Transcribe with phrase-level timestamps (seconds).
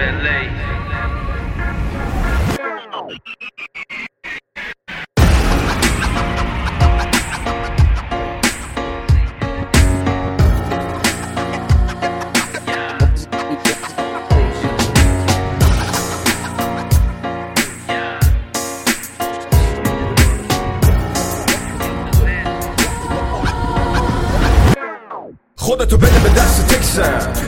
[0.00, 0.50] خودتو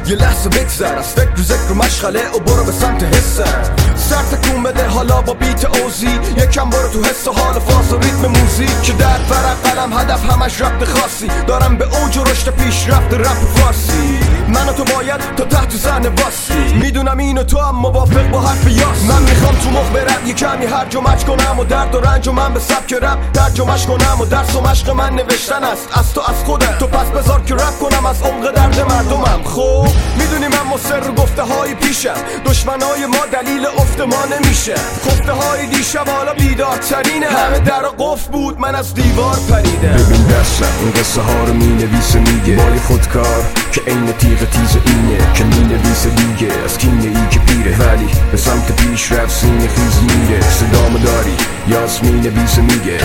[0.06, 0.94] یه لحظه بگذر.
[0.98, 3.62] از فکر و ذکر و مشغله و برو به سمت حسن
[3.96, 6.20] سر تکون بده حالا با بیت اوزی.
[6.36, 10.30] یکم برو تو حس و حال فاز و ریتم موزیک که در فرق قلم هدف
[10.30, 11.28] همش رفت خاصی.
[11.46, 13.14] دارم به اوج و رشد پیش رفت
[13.54, 14.18] فارسی.
[14.52, 19.02] من تو باید تا تحت زن باسی می‌دونم اینو تو هم موافق با حرف یاس
[19.08, 22.32] من می‌خوام تو مخ برم یه کمی هر جمعش کنم و درد و رنج و
[22.32, 25.88] من به سبک رپ ترجمهش کنم و درس و مشق من نوشتن است.
[25.98, 26.76] از تو از خودم.
[26.78, 29.42] تو پس بذار که رپ کنم از عمق درد مردمم.
[29.44, 32.14] خب می‌دونی من مصر گفته های پیشم.
[32.46, 37.26] دشمنای ما دلیل افت ما نمیشه خفته های دیشب حالا بیدارترینه.
[37.26, 39.88] همه در قف بود من از دیوار پریدم.
[39.88, 43.61] ببین دستم این قصه ها رو می نویسه میگه خودکار.
[43.72, 47.76] که عین تیغ تیز اینه که می نویسه دیگه از کینه ای که پیره.
[47.78, 50.40] ولی به سمت پیش رفت سینه خیز میره.
[50.40, 51.36] صدامو داری؟
[51.68, 52.98] یاس می نویسه میگه.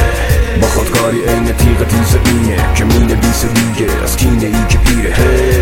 [0.61, 3.87] با خودکاری عین تیغ تیز اینه که می نویسه دیگه.
[4.03, 5.13] از کینه ای که پیره.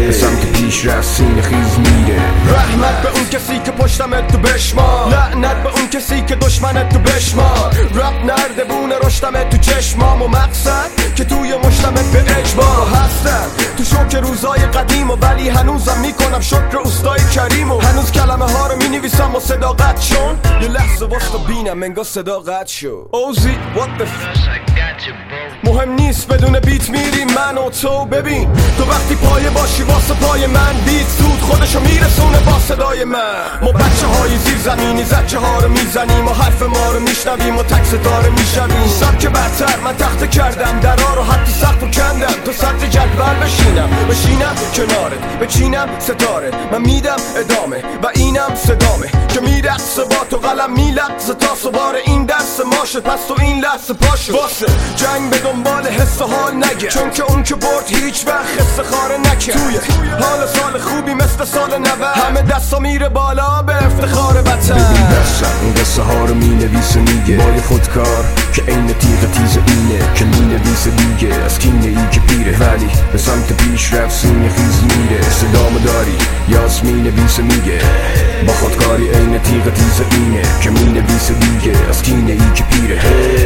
[0.07, 2.19] به سمت پیش رفت سینه خیز میره.
[2.47, 6.99] رحمت به اون کسی که پشتمت تو بشما لعنت به اون کسی که دشمنت تو
[6.99, 13.47] بشما رب نرده بونه رشتمت تو چشمام و مقصد که توی مشتمت به اجبار هستم.
[13.77, 18.67] تو شوک روزای قدیم و ولی هنوزم می‌کنم شکر استای کریم و هنوز کلمه ها
[18.67, 23.09] رو می‌نویسم و صداقت شون یه لحظه واسه بینم انگار صداقت شد.
[23.11, 24.05] اوزی what the
[25.75, 30.47] مهم نیست بدون بیت میریم من و تو ببین تو وقتی پایه باشی واسه پای
[30.47, 33.19] من بیت زود خودشو میرسونه با صدای من.
[33.61, 37.63] ما بچه های زیر زمینی زچه ها رو می‌زنیم و حرف ما رو میشنویم و
[37.63, 38.87] تک ستاره می‌شویم.
[38.87, 42.33] سبک برتر من تخت کردم درا رو حتی سقف و کندم.
[42.45, 49.11] تو سطح جدول بشینم بشینم کنارت بچینم ستاره من میدم ادامه و اینم صدامه.
[49.33, 53.93] که میرقصه با تو قلم میلقصه تا سوار این دست ماشه پس تو این لحظه
[53.93, 54.33] پاشو.
[54.37, 56.87] واسه جنگ به دنبال حس حال نگه.
[56.87, 59.77] چون که اون که برد هیچ وقت خسته خاره نکرد توی
[60.19, 62.27] حال سال خوبی مثل سال نوه.
[62.27, 67.37] همه دستا میره بالا به افتخار ببین وطن دستم این قصه ها رو میگه.
[67.37, 70.13] بای خودکار که عین تیغ تیز اینه.
[70.15, 71.35] که می نویسه دیگه.
[71.45, 72.57] از کینه ای که پیره.
[72.59, 75.21] ولی به سمت پیش رفت سینه خیز میره.
[75.21, 77.79] صدامو داری؟ یاس می نویسه میگه.
[78.47, 80.41] با خودکاری عین تیغ تیز اینه.
[80.61, 81.77] که می نویسه دیگه.
[81.89, 83.01] از کینه ای که پیره.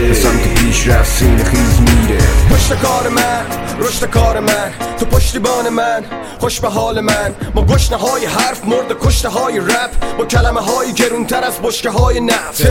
[0.07, 2.08] به سمت پیش رفت سینه خیز میره.
[2.49, 3.45] پشت کار من
[3.79, 6.03] رشد کار من تو پشتیبان من
[6.39, 7.35] خوش به حال من.
[7.55, 12.19] ما گشنه های حرف مرد کشته های رپ با کلمه های گرونتر از بشکه های
[12.19, 12.63] نفت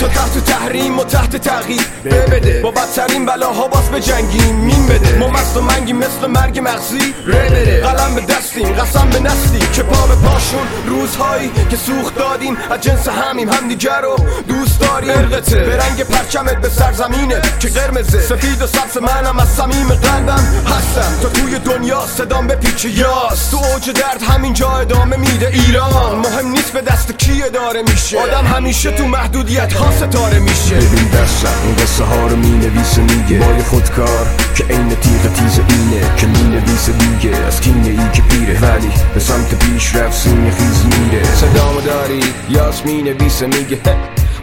[0.00, 1.86] تو تحت تحریم و تحت تغییر.
[2.04, 2.60] بده.
[2.62, 4.54] با بدترین بلاها باز به جنگیم.
[4.54, 5.18] مین بده.
[5.18, 7.14] ما مست و منگی مثل مرگ مغزی.
[7.28, 7.80] بده.
[7.80, 12.56] قلم به دستیم قسم به نسلی که پا به پاشون روزهایی که سوخت دادیم.
[12.70, 14.16] از جنس همیم همدیگر رو
[14.48, 15.10] دوست داریم.
[15.10, 18.20] ارقته به رنگ پرچمت به سرزمینه که قرمزه.
[18.20, 21.20] سفید و سبز منم از صمیم قلبم هستم.
[21.22, 26.18] تا توی دنیا صدام به پیچ یاس تو اوج درد همینجا ادامه میده ایران.
[26.18, 28.18] مهم نیست به دست کی داره میشه.
[28.20, 30.74] آدم همیشه تو محدودیت ها ستاره میشه.
[30.74, 35.60] ببین دستم این قصه ها رو می نویسه میگه بای خودکار که عین تیغ تیز
[35.68, 36.16] اینه.
[36.16, 37.36] که می نویسه دیگه.
[37.36, 38.60] از کینه ای که پیره.
[38.60, 41.24] ولی به سمت پیش رفت سینه خیز میره.
[41.24, 43.78] صدامو داری؟ یاس می نویسه میگه.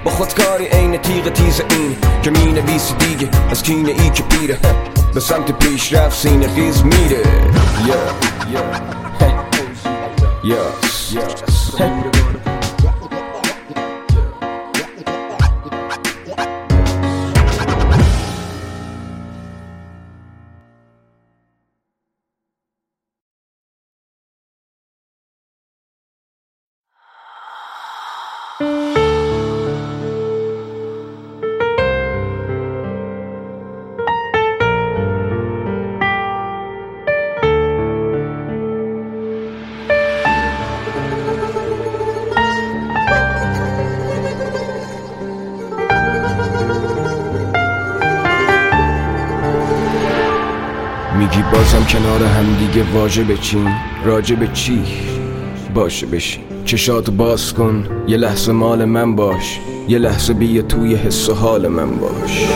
[0.03, 4.57] با خودکاری عین تیغ تیز این که می نویسه دیگه از کینه ای که پیره
[5.13, 7.23] به سمت پیش رفت سینه خیز میره
[7.87, 8.93] yeah, yeah.
[10.43, 12.32] Yes, yes.
[52.13, 53.67] کنار هم دیگه واژه بچین
[54.05, 54.83] راجع به چی؟
[55.73, 56.43] باشه بشین.
[56.65, 61.67] چشاتو باز کن یه لحظه مال من باش یه لحظه بیا توی حس و حال
[61.67, 62.47] من باش.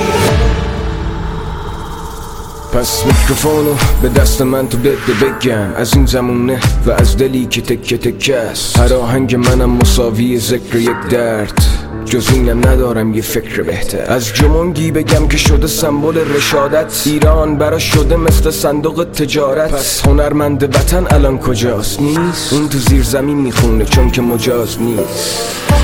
[2.74, 5.74] پس میکروفونو به دست من تو بده بگم.
[5.76, 8.80] از این زمونه و از دلی که تکه تکه است.
[8.80, 11.67] هر آهنگ منم مساوی ذکر یک درد.
[12.08, 14.14] جز اینم ندارم یه فکر بهتر.
[14.14, 17.04] از جمونگی بگم که شده سمبل رشادت.
[17.06, 19.72] ایران برا شده مثل صندوق تجارت.
[19.72, 22.54] پس هنرمند وطن الان کجاست؟ نیست.
[22.54, 25.77] اون تو زیر زمین می‌خونه چون که مجاز نیست.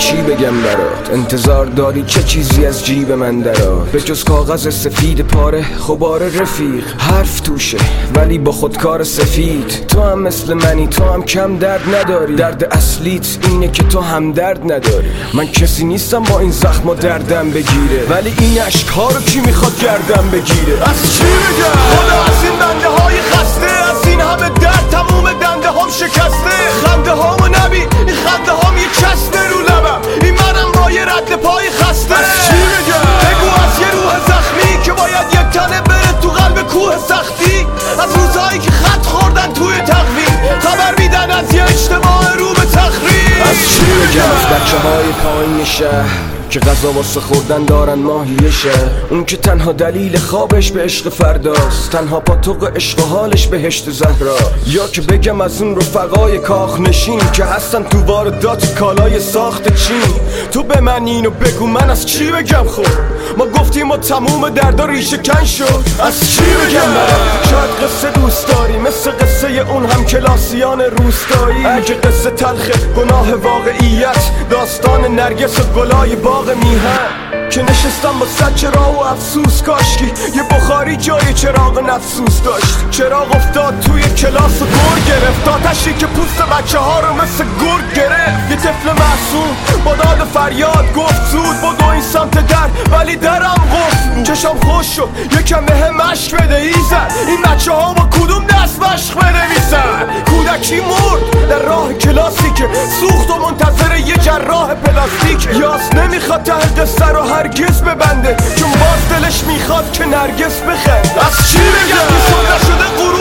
[0.00, 5.20] چی بگم برات؟ انتظار داری چه چیزی از جیب من درات به جز کاغذ سفید
[5.20, 7.78] پاره خبار رفیق حرف توشه
[8.14, 9.86] ولی با خودکار سفید.
[9.88, 12.36] تو هم مثل منی تو هم کم درد نداری.
[12.36, 15.08] درد اصلیت اینه که تو هم درد نداری.
[15.34, 18.06] من کسی نیستم با این زخم و دردم بگیره.
[18.10, 22.58] ولی این اشک ها رو کی می‌خواد گردم بگیره؟ از چی بگم؟ خدا از این
[22.58, 23.69] بنده های خسته
[24.30, 26.56] همه درد تموم دنده هم شکسته.
[26.84, 30.00] خنده هامو نبی این خنده هام یه چسبه رو لبم.
[30.22, 32.14] این منم با یه رد پای خسته.
[32.14, 36.62] از چی بگم بگو از یه روح زخمی که باید یک تنه بره تو قلب
[36.62, 37.66] کوه سختی.
[38.02, 40.60] از روزهایی که خط خوردن توی تقویم.
[40.60, 43.42] خبر میدن از یه اجتماع رو به تخریب.
[43.50, 46.39] از چی بگم از بچه های پایین شهر.
[46.50, 48.70] که غذا واسه خوردن دارن ماهیشه؟
[49.10, 51.90] اون که تنها دلیل خوابش به عشق فرداست.
[51.90, 54.36] تنها پاتوق عشق و حالش بهشت زهرا.
[54.66, 60.14] یا که بگم از اون رفقای کاخ نشین که هستن تو واردات کالای ساخت چین.
[60.52, 62.86] تو به من اینو بگو من از چی بگم خب؟
[63.38, 68.48] ما گفتیم ما تموم دردا ریشه کن شد از چی بگم من؟ شاید قصه دوست
[68.48, 71.66] داری مثل قصه اون هم کلاسیان روستایی.
[71.66, 78.54] اگه قصه تلخ گناه واقعیت داستان نرگس و گلای باغ میهن که نشستم با صد
[78.54, 79.62] چراغ و افسوس.
[79.62, 82.90] کاشکی یه بخاری جای چراغ نفسوس داشت.
[82.90, 85.48] چراغ افتاد توی کلاس و گر گرفت.
[85.48, 88.50] آتشی که پوست بچه ها رو مثل گرگ گرفت.
[88.50, 93.68] یه طفل محسوم با داد فریاد گفت زود با دو این سمت در ولی درم
[93.72, 95.08] گفت چشم خوش شد
[95.40, 100.80] یکم به هم مشک بده ایزن این بچه ها با کدوم دست مشق بنویسن؟ کودکی
[100.80, 102.68] مرد در راه کلاسی که
[103.00, 109.08] سوخت و منتظر یه جراح پلاستیک یاس نمی‌خواد ته قصه رو هرگز ببنده چون باز
[109.10, 111.18] دلش می‌خواد که نرگس بخند.
[111.20, 113.19] از چی بگم؟ این نشده غروب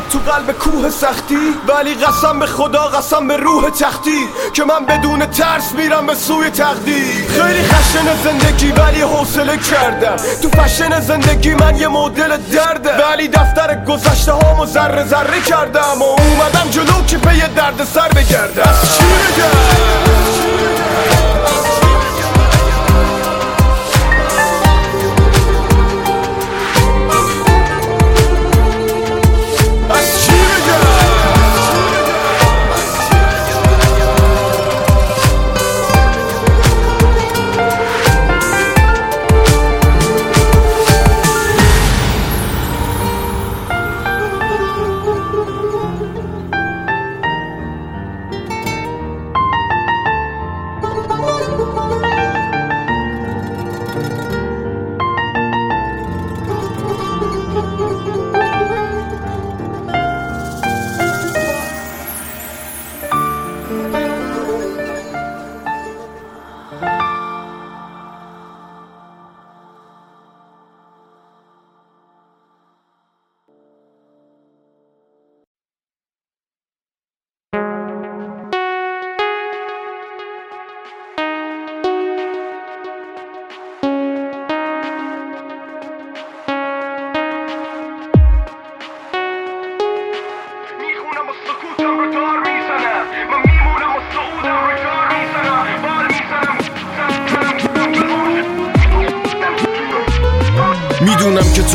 [0.00, 5.26] تو قلب کوه سختی ولی قسم به خدا قسم به روح تختی که من بدون
[5.26, 7.26] ترس میرم به سوی تقدیر.
[7.28, 10.16] خیلی خشن زندگی ولی حوصله کردم.
[10.42, 13.06] تو فشن زندگی من یه مدل درده.
[13.06, 18.74] ولی دفتر گذشته هامو ذره ذره کردم و اومدم جلو که پی درد سر بگردم.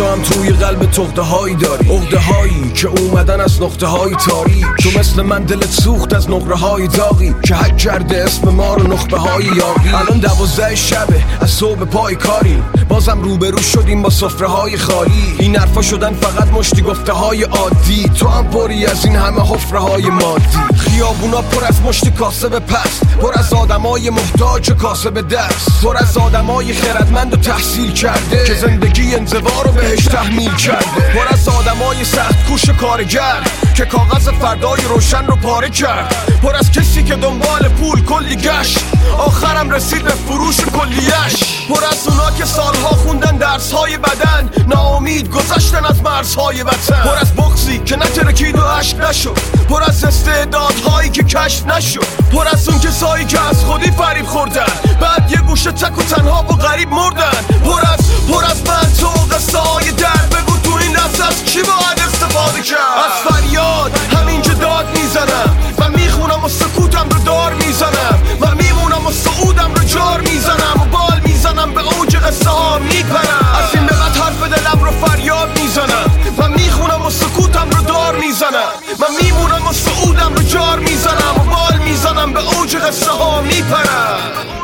[0.01, 0.10] corazón.
[0.21, 1.89] توی قلب تخته هایی داری.
[1.89, 4.65] اغده هایی که اومدن از نقطه های تاریک.
[4.83, 7.35] تو مثل من دلت سوخت از نقره های داغی.
[7.43, 12.15] که حک کرده اسم ما رو نخبه های یاقی الان دوازده شبه از صبح پای
[12.15, 15.35] کاریم بازم روبرو شدیم با سفره های خالی.
[15.39, 18.09] این حرفا شدن فقط مشتی گفته های عادی.
[18.19, 20.57] تو هم پری از این همه حفره های مادی.
[20.77, 23.01] خیابونا پر از مشت کاسب پست.
[23.21, 25.83] پر از آدمای محتاج و کاسب دست.
[25.83, 28.43] پر از آدمای خردمند و تحصیل کرده.
[28.47, 33.43] که زندگی انزوا رو بهش تحمیل کرده پر از آدمای سخت کوش کارگر
[33.75, 36.15] که کاغذ فردای روشن رو پاره کرد.
[36.43, 38.79] پر از کسی که دنبال پول کلی گشت.
[39.17, 41.67] آخرم رسید به فروش کلیش.
[41.69, 47.01] پر از اونا که سالها خوندن درس های بدن ناامید گذشتن از مرزهای وطن.
[47.03, 49.60] پر از بغزی که نترکید و عشق نشد.
[49.71, 52.05] پر از استعدادهایی که کشف نشد.
[52.31, 54.65] پر از اون کسایی که از خودی فریب خوردن.
[55.01, 57.31] بعد یه گوشه تک و تنها و غریب مردن.
[57.63, 61.99] پر از پر از من تو قصه های بگو تو این لحظه از کی باید
[62.07, 65.70] استفاده کرد؟ از فریاد همینجا داد می‌زنم.
[65.95, 71.21] می‌خونم و سکوتم رو دار می‌زنم و میمونم و سعودم رو جار می‌زنم و بال
[71.23, 73.55] می‌زنم به اوج قصه ها میپرم.
[73.63, 78.15] از این به بعد حرف دلم رو فریاد می‌زنم و می‌خونم و سکوتم رو دار
[78.15, 83.41] می‌زنم و میمونم و سعودم رو جار می‌زنم و بال می‌زنم به اوج قصه ها
[83.41, 84.60] میپرم.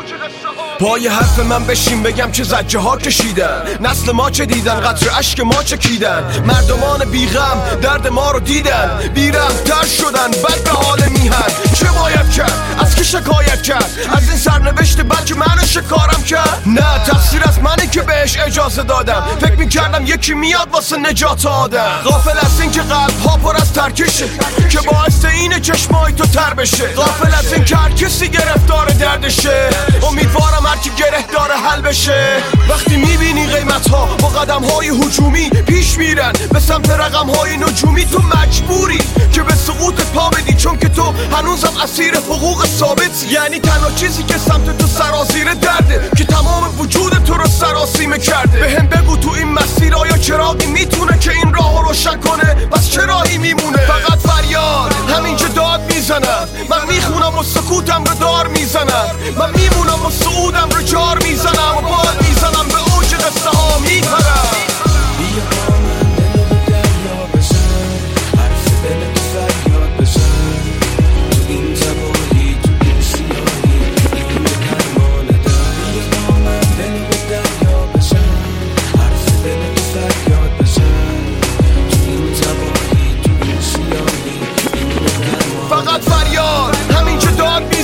[0.78, 3.62] پای حرف من بشین بگم چه زجه ها کشیدن.
[3.80, 9.10] نسل ما چه دیدن؟ قطر اشک ما چکیدن مردمان بیغم درد ما رو دیدن.
[9.14, 11.74] بیرم تر شدن بد به حال میهن.
[11.74, 13.90] چه باید کرد؟ کی شکایت کرد.
[14.16, 16.62] از این سرنوشت بد که منو شکارم کرد.
[16.66, 19.24] نه تقصیر از منه که بهش اجازه دادم.
[19.40, 22.00] فکر می‌کردم یکی میاد واسه نجات آدم.
[22.04, 24.28] غافل از این که قلب ها پر از ترکشه
[24.70, 26.94] که باعث اینه چشمای تو تر بشه.
[26.94, 29.70] غافل از این که هر کسی گرفتار دردشه.
[30.10, 32.42] امیدوارم هر کی گره داره حل بشه.
[32.68, 38.04] وقتی می‌بینی قیمت ها با قدم های هجومی پیش میرن به سمت رقم های نجومی
[38.04, 39.02] تو مجبوری
[39.32, 40.54] که به سقوط پا بدی.
[40.54, 46.10] چون که تو هنوزم اسیر حقوق ثابت یعنی تنها چیزی که سمت تو سرازیر درده
[46.16, 48.58] که تمام وجود تو رو سراسیمه کرده.
[48.58, 52.54] به هم بگو تو این مسیر آیا چراغی می‌تونه که این راه رو روشن کنه؟
[52.54, 56.48] پس چه راهی میمونه؟ فقط فریاد همینجا داد می‌زنم.
[56.70, 59.10] من می‌خونم و سکوتم رو دار می‌زنم.
[59.38, 61.76] من میمونم و سعودم رو جار می‌زنم.
[61.76, 64.48] و بال می‌زنم به اوج قصه ها میپرم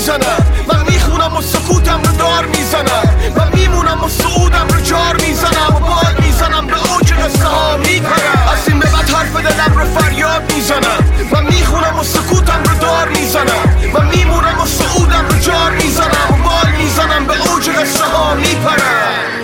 [0.05, 0.47] می‌زنم.
[0.69, 3.17] من می‌خونم و سکوتم رو دار می‌زنم.
[3.37, 5.77] من میمونم و سعودم رو جار می‌زنم.
[5.77, 8.49] و بال می‌زنم به اوج قصه ها میپرم.
[8.53, 11.31] از این به بعد حرف دلم رو فریاد می‌زنم.
[11.33, 13.77] من می‌خونم و سکوتم رو دار می‌زنم.
[13.95, 16.29] من میمونم و سعودم رو جار می‌زنم.
[16.31, 19.43] و بال می‌زنم به اوج قصه ها میپرم.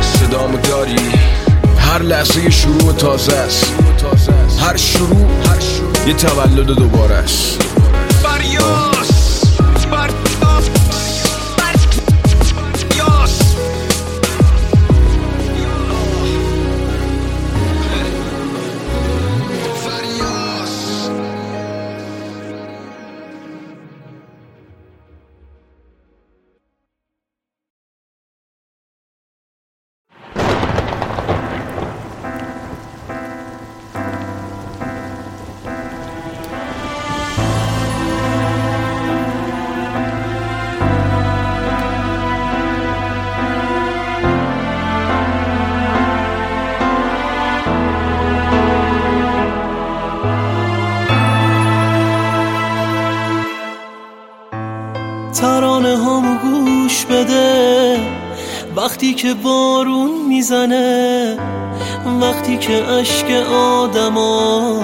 [0.00, 1.12] صدامو داری؟
[1.78, 3.72] هر لحظه شروع تازه است.
[4.60, 5.28] هر شروع
[6.06, 7.62] یه تولد دوباره است.
[8.22, 8.97] فریاس
[59.08, 61.36] وقتی که بارون می‌زنه
[62.20, 64.82] وقتی که اشک آدما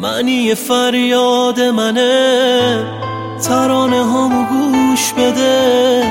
[0.00, 2.84] معنی فریاد منه
[3.42, 6.02] ترانه هامو گوش بده.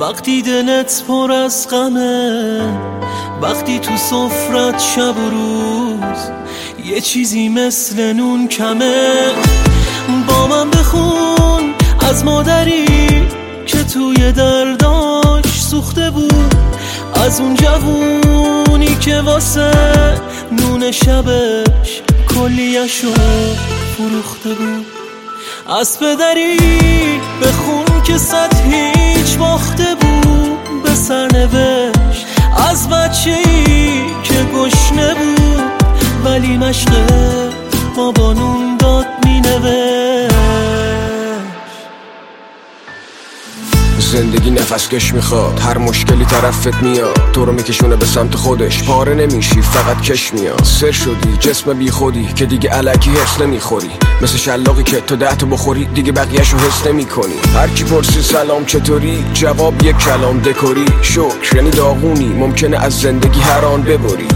[0.00, 2.60] وقتی دلت پر از غمه
[3.42, 6.30] وقتی تو سفرت شب و روز
[6.84, 9.30] یه چیزی مثل نون کمه.
[10.28, 11.74] با من بخون
[12.10, 12.86] از مادری
[13.66, 14.77] که توی درداش
[15.70, 16.54] سوخته بود
[17.24, 19.70] از اون جوونی که واسه
[20.52, 23.12] نون شبش کلیشو
[23.96, 24.86] فروخته بود.
[25.80, 26.56] از پدری
[27.42, 32.26] بخون که صد هیچ باخته بود به سرنوشت
[32.70, 35.62] از بچه ای که گشنه بود.
[36.24, 36.90] ولی مشق
[37.96, 40.87] بابانون داد مینوشت.
[44.08, 47.20] زندگی نفس کش می‌خواد هر مشکلی طرفت میاد.
[47.32, 50.62] تو رو میکشونه به سمت خودش پاره نمیشی فقط کش میاد.
[50.64, 53.90] سر شدی جسم بی خودی که دیگه علکی حس نمی‌خوری.
[54.22, 57.34] مثل شلاقی که تو ده بخوری دیگه بقیهشو حس نمی‌کنی.
[57.54, 60.84] هر کی پرسی سلام چطوری جواب یک کلام دکوری.
[61.02, 64.28] شکر یعنی داغونی ممکنه از زندگی هر آن ببری.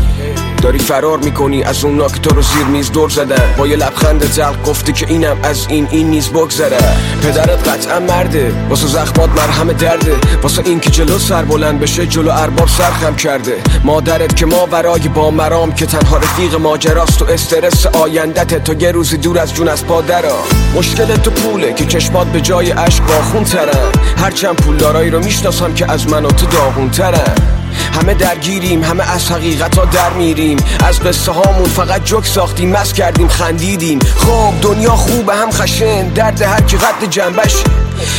[0.63, 4.63] داری فرار می‌کنی از اونا که رو زیر میز دور زدن با یه لبخند زلق
[4.63, 6.79] گفتی که اینم از این این نیز بگذره.
[7.23, 10.17] پدرت قطعا مرده واسه زخمات مرهم درده.
[10.43, 13.57] واسه این که جلو سر بلند بشه جلو ارباب سرخم کرده.
[13.85, 18.93] مادرت که ما برای با مرام که تنها رفیق ماجراست و استرس آیندت تو یه
[18.93, 20.39] روزی دور از جون از پادرا.
[20.77, 25.93] مشکل تو پوله که چشمات به جای عشق باخون ترن هرچند پولدارایی رو می‌شناسم که
[25.93, 27.62] از من و تو داغون ترن
[28.01, 30.57] همه درگیریم همه از حقیقت ها در میریم.
[30.85, 33.99] از قصه هامون فقط جک ساختیم مس کردیم خندیدیم.
[33.99, 37.65] خب دنیا خوبه هم خشن درد هر کی قد جنبش.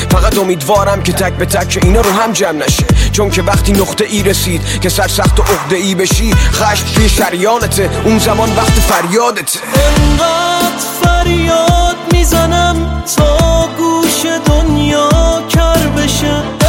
[0.10, 2.86] فقط امیدوارم که تک به تک اینا رو هم جمع نشه.
[3.12, 7.10] چون که وقتی نقطه ای رسید که سر سخت و عقده ای بشی خشم توی
[7.10, 7.90] شریانته.
[8.06, 9.60] اون زمان وقت فریادته.
[9.76, 15.10] انقدر فریاد می‌زنم تا گوش دنیا
[15.50, 16.63] کر بشه.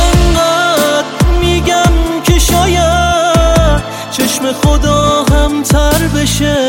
[4.64, 6.63] خدا هم تر بشه.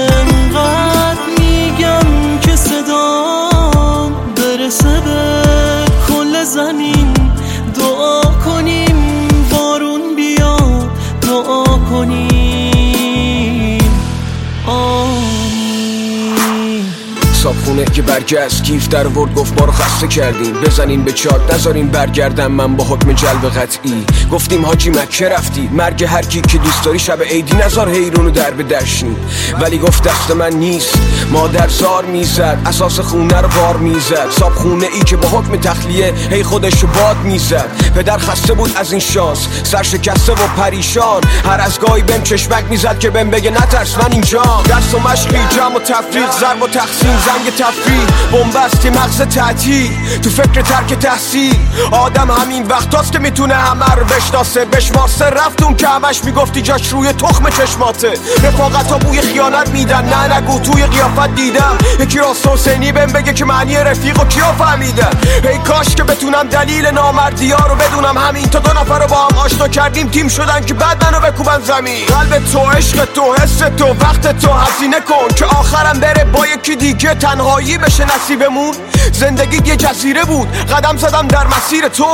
[17.66, 20.54] صابخونه که برگشت کیف در ورد گفت ما رو خسته کردیم.
[20.54, 24.06] بزنین به چاد نذارین برگردم من با حکم جلب قطعی.
[24.32, 28.52] گفتیم حاجی مکه رفتی؟ مرگ هر کی که دوست داری شب عیدی نزار حیرونو در
[28.52, 29.16] به درشین
[29.62, 31.00] ولی گفت دست من نیست
[31.32, 34.30] مادر زار می‌زد اساس خونه رو بار می‌زد.
[34.40, 37.92] صاب خونه ای که با حکم تخلیه هی خودش رو باد می‌زد.
[37.96, 41.22] پدر خسته بود از این شانس سر شکسته و پریشان.
[41.46, 45.40] هر از گاهی بهم چشمک می‌زد که بهم بگه نترس من اینجا درس و مشقی
[45.56, 49.92] جمع و تفریق ضرب و تقسیم زنگ تفریح بنبستی مغز تعطیل
[50.24, 51.56] تو فکر ترک تحصیل
[51.92, 54.66] آدم همین وقتاست که می‌تونه همه رو بشناسه.
[54.66, 58.14] بشماسه رفت اون که همش می‌گفتی جاش روی تخم چشماته.
[58.44, 60.06] رفاقت ها بوی خیانت میدن.
[60.06, 61.78] نه نگو توی قیافت دیدم.
[62.00, 65.12] یکی راست حسینی بهم بگه که معنی رفیق و کیا فهمیدن
[65.44, 68.18] ای کاش که بتونم دلیل نامردی ها رو بدونم.
[68.18, 71.62] همین تا دو نفر رو با هم آشنا کردیم تیم شدن که بعد منو بکوبن
[71.62, 72.06] زمین.
[72.06, 76.76] قلب تو عشق تو حس تو وقت تو هزینه کن که آخرم بره با یکی
[76.76, 78.76] دیگه تنهایی بشه نصیبمون.
[79.12, 80.48] زندگی یه جزیره بود.
[80.48, 82.06] قدم زدم در مسیر تو.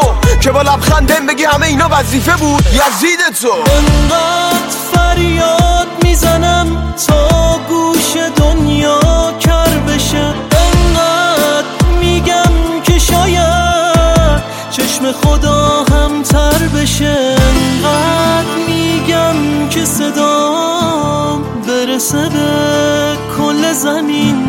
[0.41, 2.65] که با لبخندم بگی همه اینا وظیفه بود.
[2.67, 3.51] یزید تو.
[3.51, 8.99] انقدر فریاد می‌زنم تا گوش دنیا
[9.39, 10.33] کر بشه.
[10.51, 14.41] انقدر میگم که شاید
[14.71, 17.35] چشم خدا هم تر بشه.
[17.39, 24.40] انقدر میگم که صدام برسه به کل زمین.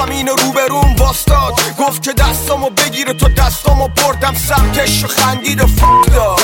[0.00, 0.28] خوردم سمین
[1.10, 4.34] باستاد گفت که دستامو بگیره تو دستامو بردم.
[4.34, 6.40] سمتش خندید و فک داد.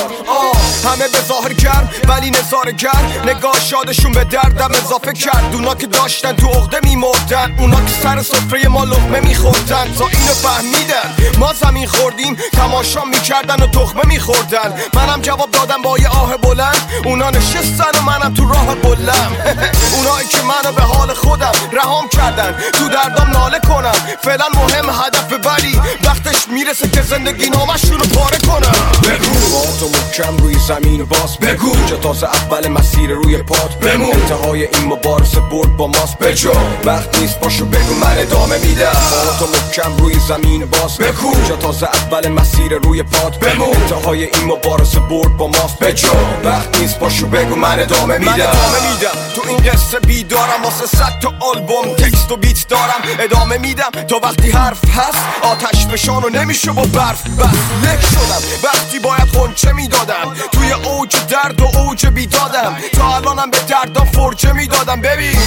[0.85, 3.29] همه به ظاهر کرد ولی نظاره کرد.
[3.29, 5.51] نگاه شادشون به دردم اضافه کرد.
[5.53, 9.93] اونا که داشتن تو عقده میمردن اونا که سر سفره ما لقمه میخوردن.
[9.99, 14.75] تا اینو فهمیدن ما زمین خوردیم تماشا می‌کردن و تخمه میخوردن.
[14.95, 16.91] منم جواب دادم با یه آه بلند.
[17.05, 19.33] اونا نشستن و منم تو راه بلم
[19.97, 23.93] اونایی که منو به حال خودم رهام کردن تو دردم ناله کنم.
[24.23, 28.73] فعلا مهم هدف ولی وقتش می‌رسه که زندگی نامشون رو پاره کنم.
[29.03, 29.37] بگو.
[29.81, 31.77] تو محکم روی زمین باز بگو.
[31.77, 34.11] اینجا تازه اول مسیر روی پات بمون.
[34.13, 36.53] انتهای این مبارزه برد با ماست بجا
[36.85, 38.93] وقت نیست باشو بگو من ادامه میدم.
[39.39, 41.37] تو محکم روی زمین باز بگو.
[41.37, 43.77] اینجا تازه اول مسیر روی پات بمون.
[43.77, 46.09] انتهای این مبارزه برد با ماست بجا
[46.45, 48.33] وقت نیست باشو بگو من ادامه میدم.
[48.33, 49.11] من ادامه میدم.
[49.35, 53.01] تو این قصه بیدارم واسه صد تا آلبوم تکست و بیت دارم.
[53.19, 57.47] ادامه میدم تا وقتی حرف هست آتش فشان و نمیشه با برف بس
[57.83, 60.35] لک شدم وقتی باید خونچه می‌دادم.
[60.53, 62.77] توی اوج درد و اوج بیدادم.
[62.93, 65.01] تا الانم به دردم فرجه می‌دادم.
[65.01, 65.39] ببین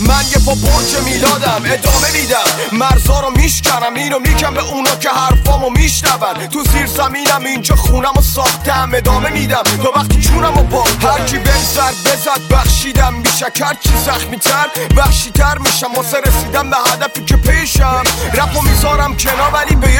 [0.00, 2.78] من یه پا برج میلادم ادامه میدم.
[2.78, 6.46] مرزا رو میشکنم اینو میگم به اونا که حرفامو میشنون.
[6.52, 8.90] تو زیر زمینم اینجا خونم و ساختم.
[8.94, 9.62] ادامه میدم.
[9.82, 11.38] تا وقتی چونم و با هرکی
[11.74, 14.66] سر بزد بخشیدم بیشک چی زخمی تر
[14.96, 15.94] وحشی تر میشم.
[15.96, 18.02] واسه رسیدم به هدفی که پیشم.
[18.48, 19.98] رپو می‌ذارم کنار ولی به یه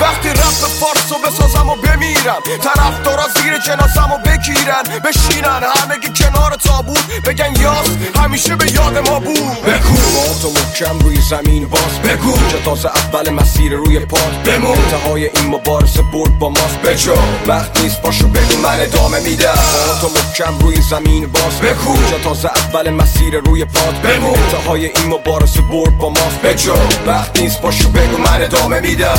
[0.00, 5.00] وقتی رپ فارسو بسازم و بمیرم طرف دارا زیر جنازم و بگیرن.
[5.04, 7.20] بشینن همگی کنار تابوت.
[7.26, 9.62] بگن یاس همیشه به یاد ما بود.
[9.62, 9.96] بگو.
[10.42, 11.98] تو محکم روی زمین باز.
[12.04, 12.32] بگو.
[12.32, 14.78] که تازه اول مسیر روی پات بمون.
[14.78, 16.78] انتهای این مبارزه برد با ماست.
[16.84, 17.14] بجا
[17.46, 19.58] وقت نیست باشو بگو من ادامه میدم.
[20.00, 21.58] تو محکم روی زمین باز.
[21.62, 21.96] بگو.
[22.10, 24.38] که تازه اول مسیر روی پات بمون.
[24.38, 26.42] انتهای این مبارزه برد با ماست.
[26.44, 26.74] بجا
[27.06, 29.18] وقت نیست باشو بگو من ادامه میدم.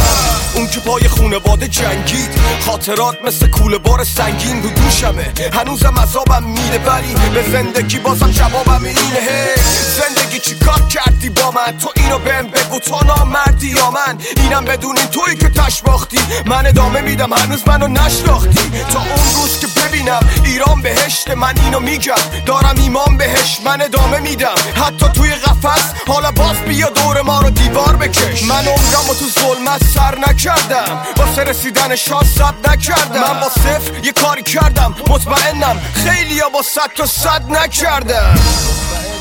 [0.56, 2.30] اون که پای خونواده جنگید.
[2.66, 5.34] خاطرات مثل کوله بار سنگین رو دوشمه.
[5.54, 9.56] هنوزم عذابم میده ولی به زندگی بازم جوابم اینه.
[10.00, 14.18] زندگی چی کار کردی با من؟ تو اینو بهم بگو تو نامردی یا من.
[14.44, 16.20] اینم بدون این توی که تش باختی.
[16.46, 18.72] من ادامه میدم هنوز منو نشناختی.
[18.94, 22.14] تا اون روز که ببینم ایران بهشت من اینو میگم.
[22.46, 24.56] دارم ایمان بهش من ادامه میدم.
[24.76, 28.39] حتی توی قفس حالا باز بیا دور ما رو دیوار بکش.
[28.48, 31.02] من عمرم تو ظلمت سر نکردم.
[31.18, 33.34] واسه رسیدن شاه صد نکردم.
[33.34, 34.96] من با صفر یه کاری کردم.
[35.08, 38.40] مطمئنم خیلی با صد تا صد نکردم.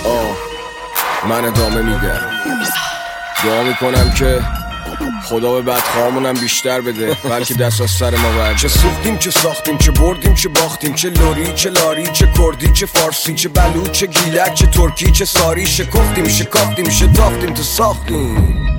[0.04, 0.37] آه
[1.28, 2.20] من ادامه میدم.
[3.44, 4.40] دعا می‌کنم که
[5.28, 9.78] خدا به بدخواهمونم بیشتر بده بلکه دست از سر ما ورد چه سوختیم چه ساختیم
[9.78, 14.07] چه بردیم چه باختیم چه لوری چه لاری چه کردی چه فارسی چه بلوچ چه
[14.07, 15.66] گیلک چه ترکی چه ساری.
[15.66, 18.78] شکفتیم شکافتیم شتافتیم تو ساختیم.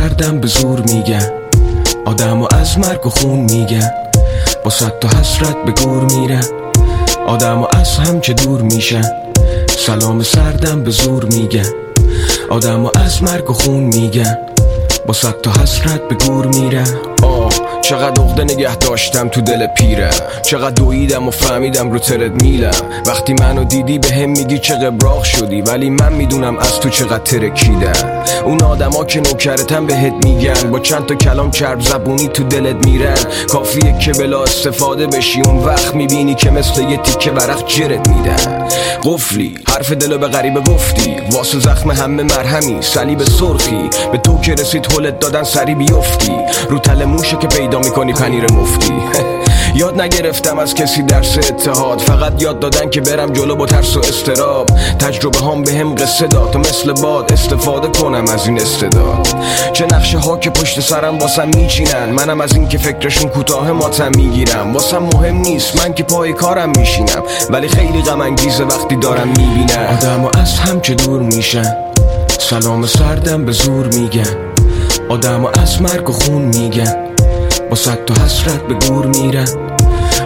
[0.00, 1.30] سردم به زور میگن.
[2.04, 3.90] آدم از مرگ و خون میگن.
[4.64, 6.44] با صد تا حسرت به گور میرن.
[7.26, 9.04] آدم از هم که دور میشن.
[9.78, 11.66] سلام سردم به زور میگن.
[12.50, 14.38] آدم از مرگ و خون میگن.
[15.06, 16.86] با صد تا حسرت به گور میرن
[17.82, 20.10] چقدر عقده نگه داشتم تو دل پیرم
[20.42, 22.74] چقدر دویدم و فهمیدم رو ترد میلم.
[23.06, 25.62] وقتی منو دیدی به هم میگی چه قبراغ شدی.
[25.62, 28.22] ولی من می‌دونم از تو چقدر ترکیدم.
[28.44, 30.70] اون آدما که نوکرتم بهت میگن.
[30.70, 33.18] با چند تا کلام چرب زبونی تو دلت میرن.
[33.48, 35.40] کافیه که بلا استفاده بشی.
[35.40, 38.68] اون وقت می‌بینی که مثل یه تیکه برق جرت میدن.
[39.04, 41.16] قفلی حرف دلو به غریبه گفتی.
[41.32, 42.76] واسه زخم همه مرهمی.
[42.80, 43.90] صلیب سرخی.
[44.12, 46.32] به تو که رسید حلت دادن سری بیفتی.
[46.70, 48.92] رو تل موشه که پیدا می‌کنی پنیر مفتی.
[49.74, 51.98] یاد نگرفتم از کسی درس اتحاد.
[51.98, 54.66] فقط یاد دادن که برم جلو با ترس و استراب.
[54.98, 56.56] تجربه هم به هم قصه داد.
[56.56, 59.28] و مثل باد استفاده کنم از این استعداد.
[59.72, 62.04] چه نقشه ها که پشت سرم واسم میچینن.
[62.04, 64.72] منم از این که فکرشون کوتاه ماتم می‌گیرم.
[64.72, 67.22] واسم مهم نیست من که پای کارم میشینم.
[67.50, 69.96] ولی خیلی غم انگیزه وقتی دارم می‌بینم.
[69.98, 71.76] آدم از هم که دور میشن؟
[72.38, 74.49] سلام سردم به زور میگن.
[75.10, 76.94] آدم و از مرگ و خون میگن.
[77.70, 79.48] با صد تو حسرت به گور میرن.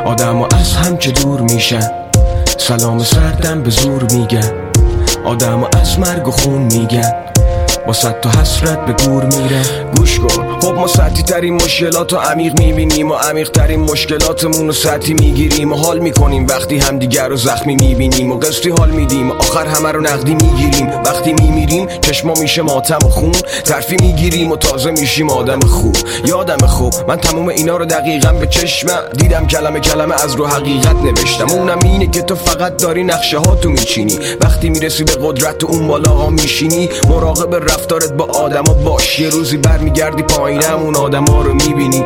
[0.06, 1.90] آدم و از هم دور میشن.
[2.58, 4.52] سلام سردم به زور میگن.
[5.24, 7.12] آدم و از مرگ و خون میگن.
[7.86, 9.62] با صد تا حسرت به گور میره.
[9.96, 10.60] گوش کن.
[10.60, 15.72] خب ما سطحی ترین مشکلات رو عمیق می‌بینیم و عمیق ترین مشکلاتمون رو سطحی می‌گیریم
[15.72, 16.46] و حال می‌کنیم.
[16.46, 19.32] وقتی همدیگر رو زخمی می‌بینیم و قسطی حال میدیم.
[19.32, 20.88] آخر همه رو نقدی می‌گیریم.
[20.88, 23.32] وقتی میمیریم چشما میشه ماتم و خون.
[23.64, 25.96] ترفی می‌گیریم و تازه میشیم آدم خوب.
[26.24, 26.94] یادم خوب.
[27.08, 29.46] من تموم اینا رو دقیقا به چشمم دیدم.
[29.46, 31.50] کلمه کلمه از رو حقیقت نوشتم.
[31.50, 34.18] اونم اینه که تو فقط داری نقشه ها تو میچینی.
[34.40, 36.88] وقتی می‌رسی به قدرت اون بالا میشینی.
[37.08, 39.20] مراقب رفتارت با آدما باش.
[39.20, 42.04] یه روزی برمیگردی پایینم اون آدما رو می‌بینی.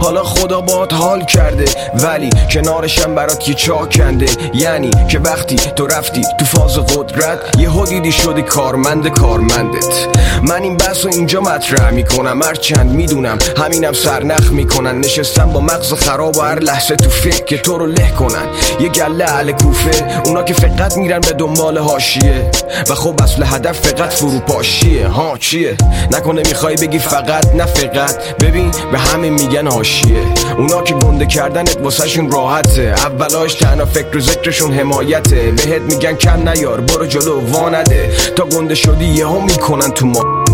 [0.00, 4.26] حالا خدا باد حال کرده ولی کنارشم برات یه چا کنده.
[4.54, 10.06] یعنی که وقتی تو رفتی تو فاز قدرت یه حدیدی شدی کارمند کارمندت.
[10.42, 12.42] من این بحث رو اینجا مطرح می‌کنم.
[12.42, 14.98] هرچند می‌دونم همینم سرنخ می‌کنن.
[15.00, 18.46] نشستم با مغز خراب و هر لحظه تو فکر که تو رو له کنن.
[18.80, 22.50] یه گله اهل کوفه اونا که فقط میرن به دنبال هاشیه
[22.88, 25.09] و خب اصل هدف فقط فروپاشیه.
[25.10, 25.76] ها چیه؟
[26.12, 28.36] نکنه می‌خوای بگی فقط نه فقط.
[28.40, 30.22] ببین به همه میگن هاشیه
[30.58, 32.94] اونا که گنده کردنت واسهشون راحته.
[33.06, 35.52] اولاش تنها فکر و ذکرشون حمایته.
[35.56, 40.44] بهت میگن کم نیار برو جلو وانده تا گنده شدی یهو می‌کنن تو ما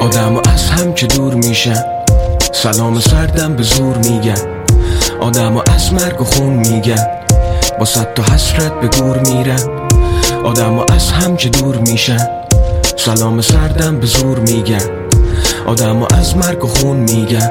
[0.00, 1.84] آدم از هم که دور میشن
[2.52, 4.60] سلام سردم به زور میگن.
[5.20, 7.06] آدم از مرگ و خون میگن
[7.78, 9.90] با صد تا حسرت به گور میرن.
[10.44, 12.39] آدم از هم که دور میشن.
[13.04, 15.08] سلام سردم به زور میگن.
[15.66, 17.50] آدم و از مرگ و خون میگن.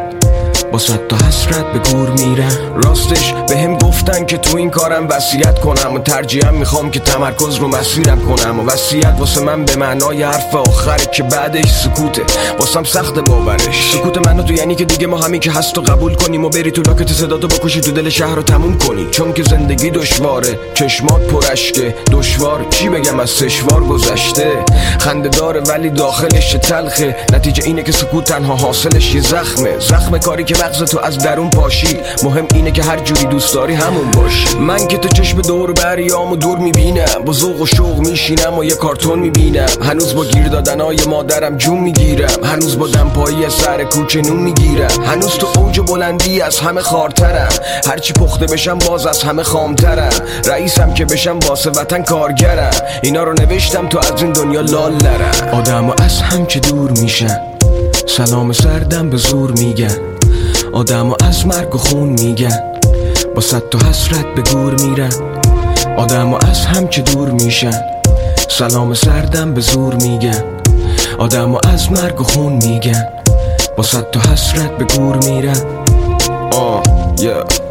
[0.72, 5.08] با صد تا حسرت به گور میرن راستش به هم گفتن که تو این کارم
[5.08, 9.76] وصیت کنم و ترجیحم می‌خوام که تمرکز رو مسیرم کنم و وصیت واسه من به
[9.76, 12.22] معنای حرف آخره که بعدش سکوته.
[12.60, 13.94] واسم سخت باورش.
[13.94, 16.72] سکوت منو تو یعنی که دیگه ما همین که هست و قبول کنیم و بری
[16.72, 19.08] تو لاکت صداتو بکشی تو دل شهر رو تموم کنی.
[19.12, 20.60] چون که زندگی دشواره.
[20.74, 24.66] چشمات پرشکه دشوار چی بگم از سشوار گذشته؟
[25.00, 27.16] خنده داره ولی داخلش تلخه.
[27.34, 29.80] نتیجه اینه که سکوت تنها حاصلش یه زخمه.
[29.80, 31.98] زخم کاری که مغز تو از درون پاشی.
[32.24, 34.58] مهم اینه که هر جوری دوست داری همون باشی.
[34.58, 37.06] من که تو چشم دور بریام و دور می‌بینم.
[37.26, 39.68] با ذوق و شوق میشینم و یه کارتون می‌بینم.
[39.82, 42.44] هنوز با گیر دادنای مادرم جون می‌گیرم.
[42.44, 45.04] هنوز با دمپایی سر کوچه نون می‌گیرم.
[45.06, 47.50] هنوز تو اوج بلندی از همه خارترم.
[47.88, 50.14] هرچی پخته بشم باز از همه خامترم.
[50.46, 52.72] رئیسم که بشم واسه وطن کارگرم.
[53.04, 56.92] اینا رو نوشتم تو از این دنیا لال نرم آدم و از هم که دور
[56.92, 57.38] میشن.
[58.08, 60.19] سلام سردم به زور میگن.
[60.74, 62.72] آدم از مرگ و خون میگن.
[63.36, 65.14] با صد تا حسرت به گور میرن.
[65.98, 67.82] آدم از هم که دور میشن.
[68.50, 70.44] سلام سردم به زور میگن.
[71.18, 73.06] آدم از مرگ و خون میگن.
[73.78, 75.86] با صد تا حسرت به گور میرن.
[76.52, 76.84] آه
[77.18, 77.69] yeah.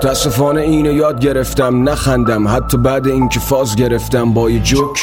[0.00, 2.48] متاسفانه اینو یاد گرفتم نخندم.
[2.48, 5.00] حتی بعد اینکه فاز گرفتم با یه جوک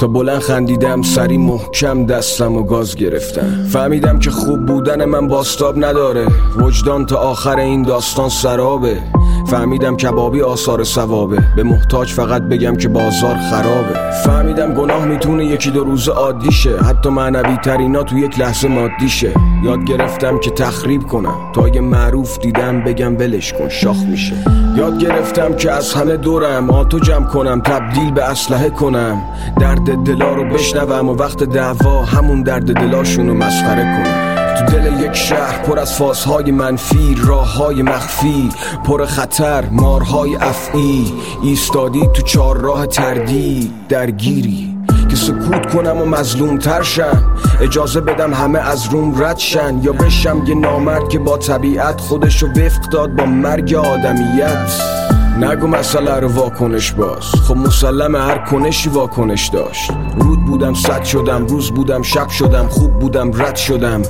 [0.00, 3.66] تا بلند خندیدم سری محکم دستم و گاز گرفتم.
[3.72, 6.26] فهمیدم که خوب بودن من باستاب نداره.
[6.56, 8.98] وجدان تا آخر این داستان سرابه.
[9.46, 11.38] فهمیدم کبابی آثار ثوابه.
[11.56, 14.10] به محتاج فقط بگم که بازار خرابه.
[14.24, 16.78] فهمیدم گناه می‌تونه یکی دو روز عادیشه.
[16.78, 19.32] حتی معنوی ترینا تو یک لحظه مادیشه.
[19.64, 21.52] یاد گرفتم که تخریب کنم.
[21.52, 24.34] تا اگه معروف دیدم بگم ولش کن شاخ میشه.
[24.76, 29.22] یاد گرفتم که از همه دورم آتو جمع کنم تبدیل به اسلحه کنم.
[29.60, 34.34] درد دلا رو بشنوم و وقت دعوا همون درد دلاشونو مسخره کنم.
[34.56, 38.48] تو دل یک شهر پر از فازهای منفی راه های مخفی
[38.84, 41.12] پر خطر مارهای افعی.
[41.42, 44.73] ایستادی تو چهار راه تردی درگیری.
[45.14, 49.80] که سکوت کنم و مظلوم ترشم اجازه بدم همه از روم رد شن.
[49.82, 55.03] یا بشم یه نامرد که با طبیعت خودشو وفق داد با مرگ آدمیت.
[55.40, 57.22] نگو مسئله رو واکنش باز.
[57.22, 59.90] خب مسلم هر کنشی واکنش داشت.
[60.18, 64.02] رود بودم صد شدم روز بودم شب شدم خوب بودم رد شدم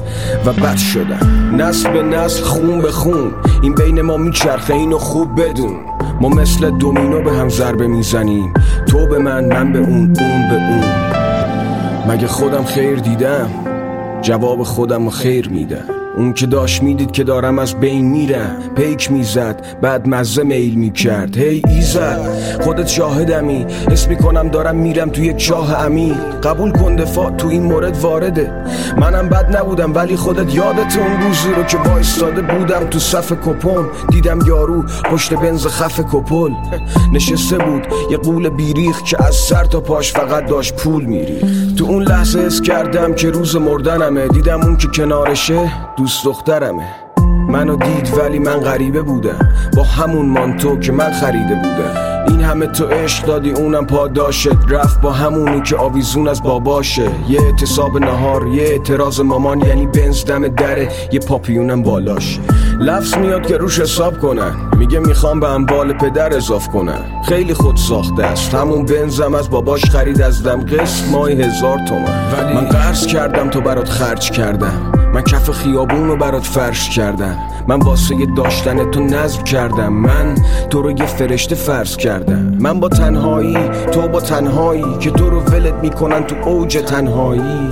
[0.46, 1.54] و بد شدم.
[1.56, 3.34] نسل به نسل خون به خون.
[3.62, 5.76] این بین ما میچرخه اینو خوب بدون.
[6.20, 8.54] ما مثل دومینو به هم ضربه می‌زنیم.
[8.88, 10.84] تو به من من به اون اون به اون.
[12.08, 13.50] مگه خودم خیر دیدم؟
[14.22, 15.93] جواب خودم خیر میدم.
[16.16, 18.57] اون که داشت می‌دید که دارم از بین میرم.
[18.77, 21.37] پیک می‌زد بعد مزه میل می‌کرد.
[21.37, 22.20] هی ایزد
[22.61, 23.66] خودت شاهدمی.
[23.90, 28.64] حس می‌کنم دارم میرم تو یک چاه عمیق قبول کن دفاع تو این مورد وارده.
[28.96, 33.87] منم بد نبودم ولی خودت یادت اون روزی رو که وایستاده بودم تو صف کپون.
[34.11, 36.50] دیدم یارو پشت بنز خف کپل.
[37.12, 41.38] نشسته بود یه قول بیریخ که از سر تا پاش فقط داشت پول میری
[41.79, 44.29] تو اون لحظه اس کردم که روز مردنمه.
[44.29, 45.72] دیدم اون که کنارشه
[46.04, 46.88] دوست دخترمه.
[47.48, 49.48] منو دید ولی من غریبه بودم.
[49.76, 52.24] با همون مانتو که من خریده بودم.
[52.28, 54.48] این همه تو عشق دادی اونم پاداشت.
[54.68, 57.10] رفت با همونی که آویزون از باباشه.
[57.28, 60.88] یه اعتصاب نهار یه اعتراض مامان یعنی بنز دم دره.
[61.12, 62.40] یه پاپیونم بالاشه.
[62.80, 64.52] لفظ میاد که روش حساب کنن.
[64.76, 67.22] میگه می‌خوام به اموال پدر اضاف کنن.
[67.28, 68.54] خیلی خود ساخته است.
[68.54, 70.66] همون بنزم از باباش خرید از دم.
[70.66, 72.32] قسط مای هزار تومن.
[72.32, 75.03] ولی من قرض کردم تو برات خرج کردم.
[75.14, 77.38] من کف خیابون رو برات فرش کردم.
[77.68, 79.92] من واسه داشتن تو نظر کردم.
[79.92, 80.35] من
[80.70, 82.57] تو رو یه فرشته فرض کردم.
[82.61, 83.59] من با تنهایی
[83.92, 87.68] تو با تنهایی که تو رو ولت می‌کنن تو اوج تنهایی.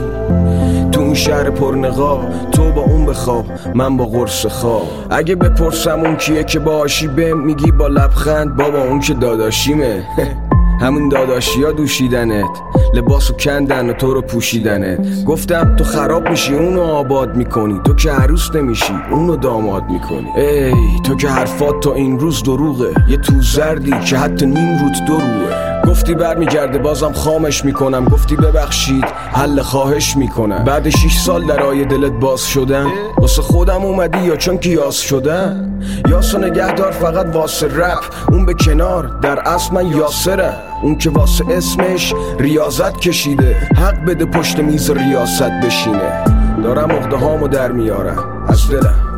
[0.93, 2.21] تو اون شهر پرنقا
[2.53, 4.89] تو با اون بخواب من با قرص خواب.
[5.11, 10.05] اگه بپرسم اون کیه که باشی به میگی با لبخند بابا اون که داداشیمه.
[10.83, 12.61] همون داداشی ها دوشیدنت.
[12.95, 15.25] لباسو کندن و تو رو پوشیدنت.
[15.25, 17.81] گفتم تو خراب میشی اونو آباد می‌کنی.
[17.85, 20.29] تو که عروس نمیشی اونو داماد می‌کنی.
[20.37, 22.95] ای تو که حرفات تا این روز دروغه.
[23.09, 28.05] یه تو زردی که حتی نیم روت دروه گفتی برمیگرده بازم خامش می‌کنم.
[28.05, 30.65] گفتی ببخشید حل خواهش می‌کنم.
[30.65, 32.87] بعد 6 سال در آیه دلت باز شدن
[33.19, 38.05] واسه خودم اومدی یا چون کیاس شدن یاسو نگهدار فقط واسه رپ.
[38.29, 43.57] اون به کنار در اصل من یاسرم اون که واسه اسمش ریاضت کشیده.
[43.77, 46.25] حق بده پشت میز ریاست بشینه.
[46.63, 48.45] دارم اقده هامو در میارم.
[48.49, 49.12] از دلم.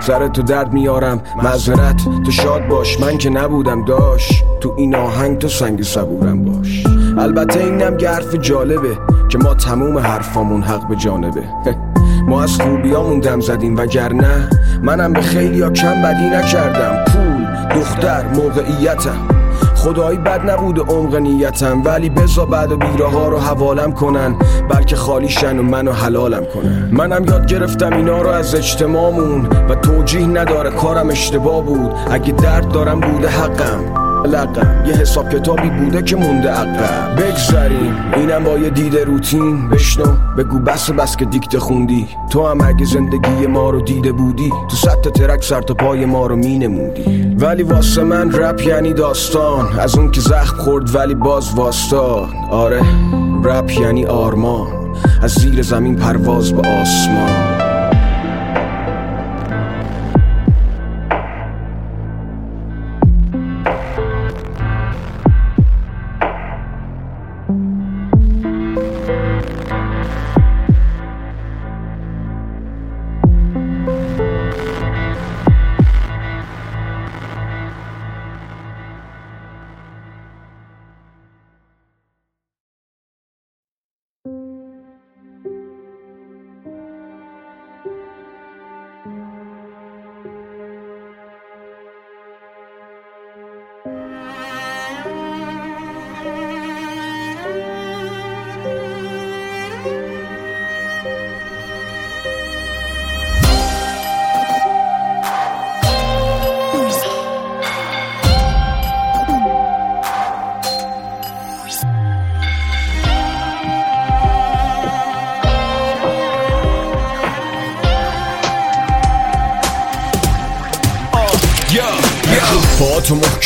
[0.00, 1.20] سر تو درد میارم.
[1.42, 2.04] معذرت.
[2.24, 3.00] تو شاد باش.
[3.00, 4.42] من که نبودم داش.
[4.60, 6.84] تو این آهنگ تو سنگ صبورم باش.
[7.18, 11.42] البته اینم حرف جالبه که ما تموم حرفامون حق به جانبه.
[12.28, 14.50] ما از خوبیامون دم زدیم وگرنه
[14.82, 17.04] منم به خیلی ها کم بدی نکردم.
[17.04, 17.46] پول
[17.80, 19.39] دختر موقعیتم.
[19.80, 24.36] خدایی بد نبود عمق نیتم ولی بزا بعد و بیره ها رو حوالم کنن.
[24.70, 26.88] بلکه خالیشن و منو حلالم کنن.
[26.92, 31.90] منم یاد گرفتم اینا رو از اجتماعمون و توجیه نداره کارم اشتباه بود.
[32.10, 33.99] اگه درد دارم بوده حقم.
[34.26, 37.16] لقم یه حساب کتابی بوده که مونده عقب.
[37.16, 37.96] بگذریم.
[38.16, 39.68] اینم با یه دید روتین.
[39.68, 40.04] بشنو.
[40.38, 42.08] بگو بس بس که دیکته خوندی.
[42.30, 46.26] تو هم اگه زندگی ما رو دیده بودی تو ست ترک سر تا پای ما
[46.26, 49.78] رو مینمودی ولی واسه من رپ یعنی داستان.
[49.78, 52.80] از اون که زخم خورد ولی باز واستاد آره
[53.44, 54.66] رپ یعنی آرمان.
[55.22, 57.59] از زیر زمین پرواز به آسمان.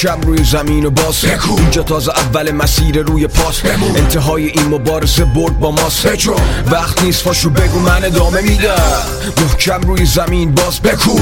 [0.05, 1.25] محکم روی زمین و باز.
[1.59, 3.63] اینجا تازه اول مسیر روی پاس.
[3.97, 6.29] انتهای این مبارزه برد با ماست.
[6.71, 9.03] وقت نیست پاشو بگو من ادامه میدم.
[9.41, 10.81] محکم روی زمین باز.
[10.81, 11.19] بکو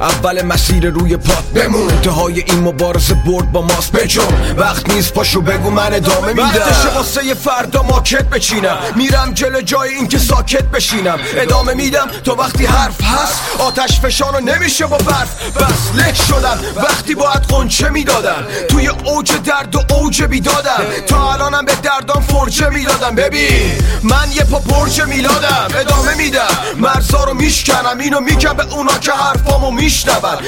[0.00, 3.92] اول مسیر روی پات بمون انتهای این مبارزه برد با ماست.
[3.92, 4.22] بجو
[4.56, 6.42] وقت نیست پاشو بگو من ادامه میدم.
[6.42, 8.78] وقتش واسه فردا ماکت بچینم.
[8.96, 11.18] میرم جلو جای اینکه ساکت بشینم.
[11.36, 12.08] ادامه میدم.
[12.24, 16.58] تو وقتی حرف هست آتش فشانو نمیشه با برف بس له شدم.
[16.76, 20.84] وقتی باید قنچه می‌دادن توی اوج درد و اوج بیدادم.
[21.06, 23.14] تا الانم به دردان فرجه می‌دادم.
[23.14, 25.68] ببین من یه پا پرچه میلادم.
[25.80, 26.48] ادامه میدم.
[26.76, 27.98] مرزا رو میشکنم.
[27.98, 29.96] اینو میگم به اونا که حرفامو میشنون.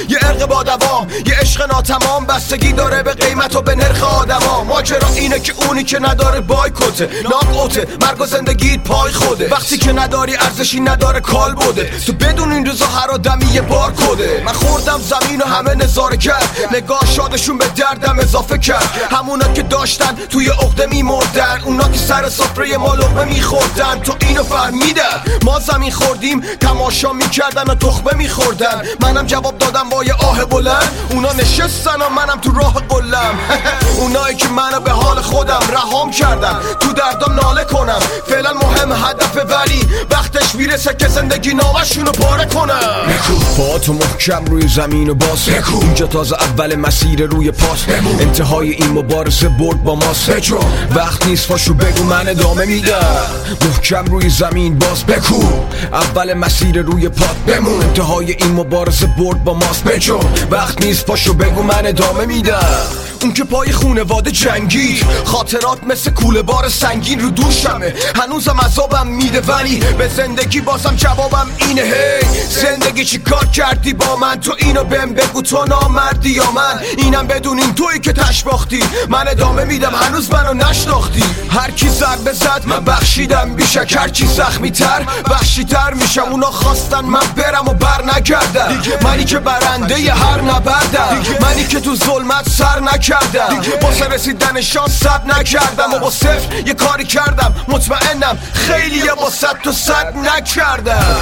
[0.09, 2.27] یه ارق با دوام یه عشق ناتمام.
[2.27, 4.65] بستگی داره به قیمت و به نرخ آدما.
[4.65, 7.11] ماجرا اینه که اونی که نداره بایکوته.
[7.25, 9.49] ناکوته مرگ و زندگیت پای خوده.
[9.49, 11.91] وقتی که نداری ارزشی نداره کال بوده.
[12.07, 14.53] تو بدون این روزا هر آدمی یه بار کده من
[14.89, 16.69] خوردم زمین و همه نظاره کرد.
[16.73, 19.09] نگاه شادشون به دردم اضافه کرد.
[19.11, 21.61] همونا که داشتن توی عقده میمردن.
[21.65, 24.01] اونا که سر سفره ما لقمه میخوردن.
[24.01, 25.23] تو اینو فهمیدن
[25.59, 28.83] زمین خوردیم تماشا می‌کردن و تخمه میخوردن.
[29.01, 30.93] منم جواب دادم با یه آه بلند.
[31.11, 33.35] اونا نشستن و منم تو راه قلم
[34.01, 36.57] اونایی که منو به حال خودم رهام کردن.
[36.81, 37.99] تو دردم ناله کنم.
[38.27, 43.13] فعلا مهم هدف ولی وقتش می‌رسه که زندگی نامشونو پاره کنم.
[43.57, 45.49] پا تو محکم روی زمین و باز.
[45.83, 47.85] اینجا تازه اول مسیر روی پاس.
[48.21, 50.53] انتهای این مبارزه برد با ماست.
[50.95, 53.17] وقت نیست پاشو بگو من ادامه میدم.
[53.65, 55.05] محکم روی زمین باز.
[55.05, 55.48] بکو.
[55.93, 57.83] اول مسیر روی پات بمون.
[57.83, 60.21] انتهای این مبارزه برد با ماست بجو
[60.51, 63.09] وقت نیست پاشو بگو من ادامه میدم.
[63.23, 65.01] اون که پای خونواده جنگی.
[65.25, 67.95] خاطرات مثل کوله بار سنگین رو دوشمه.
[68.17, 71.83] هنوزم عذابم میده ولی به زندگی بازم جوابم اینه.
[71.83, 76.81] هی زندگی چی کار کردی با من؟ تو اینو بهم بگو تو نامردی یا من؟
[76.99, 81.25] اینم بدونین توی که تشباختی من ادامه میدم هنوز منو نشناختی.
[81.51, 82.33] هر کی زد به
[82.67, 83.97] من بخشیدم بیشک.
[83.99, 85.07] هر کی زخمی تر
[85.39, 88.83] وحشی تر میشم اونا خواستن من برم و بر نگردم.
[89.03, 91.23] منی که برنده ی هر نبردم.
[91.41, 93.63] منی که تو ظلمت سر نکردم.
[93.83, 95.95] واسه رسیدن شان صد نکردم.
[95.95, 97.55] و با صفر یه کاری کردم.
[97.69, 101.17] مطمئنم خیلی یه با صد تو صد نکردم.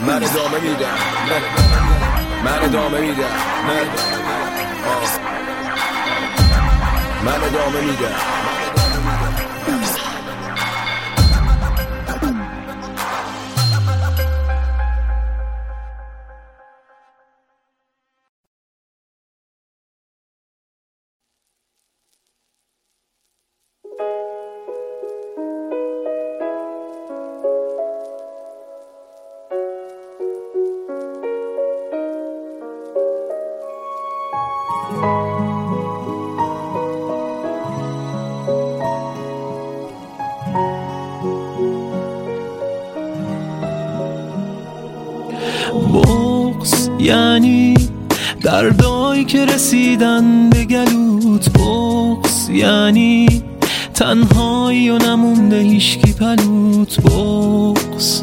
[0.00, 0.86] من ادامه میدم.
[2.44, 3.22] من ادامه میدم.
[7.24, 8.53] من ادامه میدم.
[47.04, 47.74] یعنی
[48.42, 53.42] دردایی که رسیدن به گلوت بغز یعنی
[53.94, 58.22] تنهایی و نمونده هیشکی پلوت بغز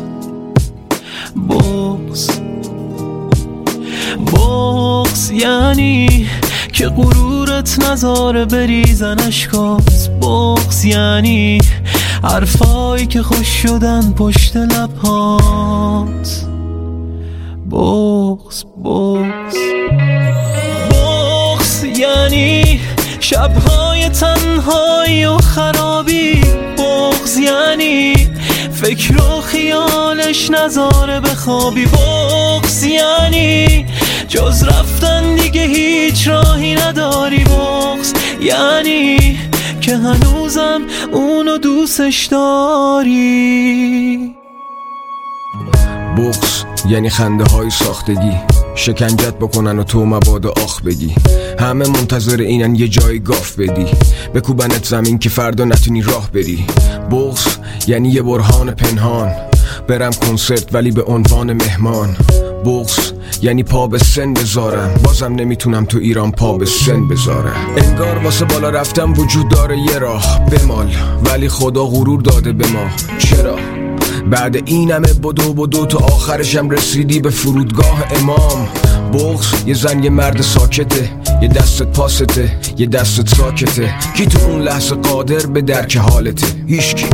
[1.49, 2.29] بغز
[4.27, 6.27] بغز یعنی
[6.73, 11.57] که غرورت نظاره بریزن اشکات بغز یعنی
[12.23, 16.11] حرفایی که خوش شدن پشت لبهات.
[17.71, 18.11] بغز
[28.82, 33.86] فکر و خیالش نظاره بخوابی بغز یعنی
[34.27, 39.39] جز رفتن دیگه هیچ راهی نداری بغز یعنی
[39.82, 43.15] که هنوزم اونو دوستش داری.
[46.17, 48.61] بغز یعنی خنده های ساختگی.
[48.82, 51.15] شکنجت بکنن و تو مبادا آخ بگی
[51.59, 53.86] همه منتظر اینن یه جای گاف بدی.
[54.36, 56.65] بکوبنت زمین که فردا نتونی راه بری.
[57.11, 57.47] بغز
[57.88, 59.32] یعنی یه برهان پنهان.
[59.88, 62.15] برم کنسرت ولی به عنوان مهمان.
[62.65, 63.11] بغز
[63.41, 64.93] یعنی پا به سن بذارم.
[65.03, 67.55] بازم نمی‌تونم تو ایران پا به سن بذارم.
[67.77, 70.45] انگار واسه بالا رفتم وجود داره یه راه.
[70.45, 70.95] بمال.
[71.25, 72.89] ولی خدا غرور داده به ما.
[73.17, 73.55] چرا؟
[74.32, 78.67] بعد این همه بدو بدو تا آخرشم رسیدی به فرودگاه امام.
[79.13, 81.20] بغز یه زن یه مرد ساکته.
[81.41, 83.93] یه دستت پاسته یه دستت ساکته.
[84.17, 87.05] کی تو اون لحظه قادر به درک حالته؟ هیچکی.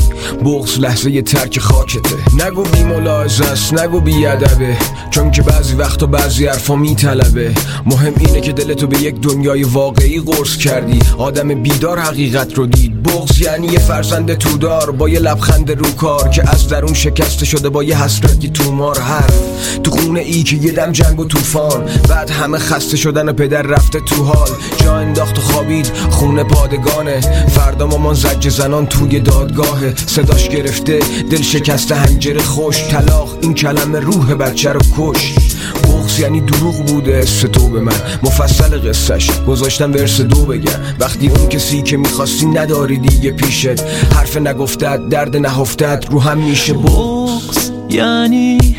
[0.46, 2.16] بغز لحظه یه ترک خاکته.
[2.46, 4.78] نگو بی ملاحظه است نگو بی ادبه.
[5.10, 7.52] چون که بعضی وقتا بعضی حرفا میطلبه
[7.86, 11.00] مهم اینه که دلتو به یک دنیای واقعی قرص کردی.
[11.18, 13.04] آدم بیدار حقیقت رو دید.
[13.04, 17.70] بغز یعنی یه فرزند تودار با یه لبخند رو کار که از درون شکسته شده
[17.70, 19.42] با یه حسرتی تومار حرف.
[19.84, 21.86] تو خونه ای که یه دم جنگ و طوفان.
[22.10, 24.50] بعد همه خسته شدن و پدر رفته تو حال.
[24.84, 25.92] جا انداخت و خوابید.
[26.10, 27.22] خونه پادگانه.
[27.48, 29.94] فردا مامان زج زنان توی دادگاهه.
[30.08, 31.00] صداش گرفته.
[31.32, 35.36] دل شکسته هنجره خوش طلاق این کلمه روح بچه رو کش
[35.84, 38.02] بغز یعنی دروغ بوده است تو به من.
[38.24, 39.30] مفصل قصهش.
[39.48, 40.80] گذاشتم ورس دو بگم.
[41.00, 43.82] وقتی اون کسی که می‌خواستی نداری دیگه پیشت.
[44.14, 48.76] حرف نگفتد درد نهفتد رو هم میشه بغز یعنی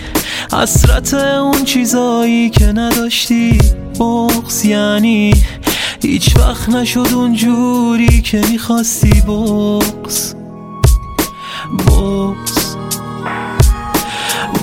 [0.53, 3.59] حسرت اون چیزایی که نداشتی.
[4.01, 5.35] بغز یعنی
[6.03, 10.35] هیچ وقت نشد اون جوری که می‌خواستی بغز
[11.79, 12.77] بغز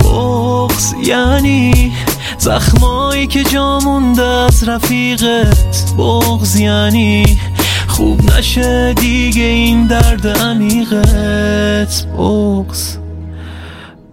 [0.03, 1.91] بغز یعنی
[2.37, 5.93] زخمایی که جا مونده از رفیقت.
[5.97, 7.39] بغز یعنی
[7.87, 12.05] خوب نشه دیگه این درد عمیقت.
[12.17, 12.97] بغز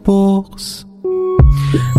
[0.07, 0.85] بغز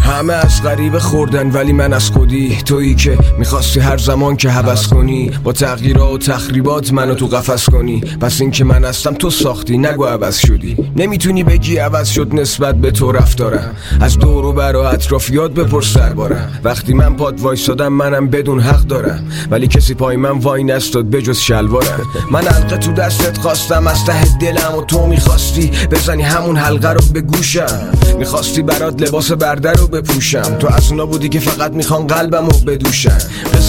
[0.01, 4.87] همه از غریبه خوردن ولی من از خودی تویی که می‌خواستی هر زمان که حوض
[4.87, 7.99] کنی با تغییرات و تخریبات منو تو قفس کنی.
[7.99, 10.77] پس این که من هستم تو ساختی نگو عوض شدی.
[10.95, 13.75] نمی‌تونی بگی عوض شد نسبت به تو رفتارم.
[14.01, 18.81] از دور و بر و اطرافیات بپرس سربارم وقتی من پاد وایسادم منم بدون حق
[18.81, 19.27] دارم.
[19.51, 22.01] ولی کسی پای من وای نستاد بجز شلوارم.
[22.31, 27.01] من حلقه تو دستت خواستم از ته دلم و تو می‌خواستی بزنی همون حلقه رو
[27.13, 27.89] به گوشم.
[28.19, 29.31] می‌خواستی برات لباس
[29.63, 30.57] برده رو بپوشم.
[30.59, 33.17] تو از اونا بودی که فقط می‌خوان قلبم رو بدوشن.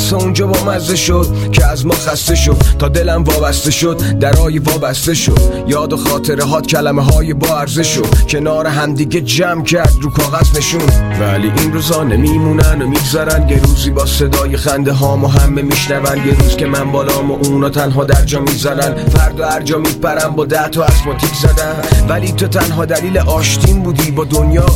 [0.05, 2.57] قصه اونجا با مزه شد که از ما خسته شد.
[2.79, 5.65] تا دلم وابسته شد درای وابسته شد.
[5.69, 8.07] یاد و خاطره هات کلمه های با ارزه شد.
[8.29, 10.83] کنار همدیگه جمع کرد رو کاغذ نشون.
[11.21, 13.49] ولی این روزا نمیمونن و میگذرن.
[13.49, 16.27] یه روزی با صدای خنده هامو همه میشنون.
[16.27, 20.37] یه روز که من بالام و اونا تنها در جا می‌زنن فردا هر جا میپرم
[20.37, 22.07] با ده تا اسماتیک زدن.
[22.09, 24.67] ولی تو تنها دلیل آشتین بودی با دنیا.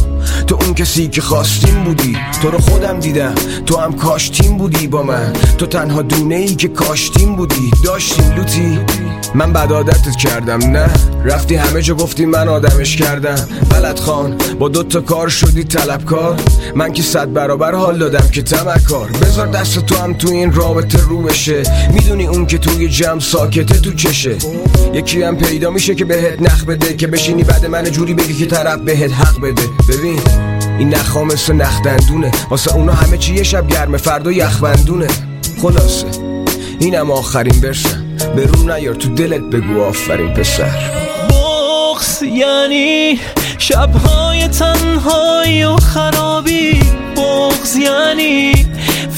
[0.46, 2.16] تو اون کسی که خواستیم بودی.
[2.42, 3.34] تو رو خودم دیدم.
[3.66, 5.17] تو هم کاشتیم بودی با من.
[5.58, 8.78] تو تنها دونه ای که کاشتیم بودی داشتیم لوتی.
[9.34, 10.90] من بد عادتت کردم نه؟
[11.24, 13.48] رفتی همه جا گفتی من آدمش کردم.
[13.70, 16.36] بلد خان با دوتا کار شدی طلبکار.
[16.74, 20.98] من که صد برابر حال دادم که تمکار بذار دست تو هم تو این رابطه
[21.08, 21.62] رو بشه.
[21.92, 24.36] می‌دونی اون که توی جمع ساکته تو چشه.
[24.94, 28.46] یکی هم پیدا میشه که بهت نخ بده که بشینی بعد من جوری بگی که
[28.46, 29.62] طرف بهت حق بده.
[29.88, 30.20] ببین
[30.78, 35.06] این نخا مثل نخدندونه واسه اونا همه چی یه شب گرمه فردا یخبندونه.
[35.62, 36.06] خلاصه
[36.80, 38.04] اینم آخرین برسم
[38.36, 40.70] به روم نیار تو دلت بگو آفرین پسر.
[41.30, 43.20] بغز یعنی
[43.58, 46.80] شبهای تنهایی و خرابی.
[47.16, 48.52] بغز یعنی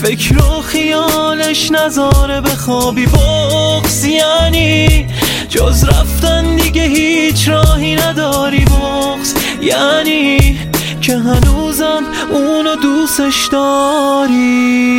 [0.02, 5.06] فکر و خیالش نذاره بخوابی بغز یعنی
[5.48, 8.64] جز رفتن دیگه هیچ راهی نداری.
[8.64, 10.58] بغز یعنی
[11.00, 14.90] که هنوزم اونو دوستش داری.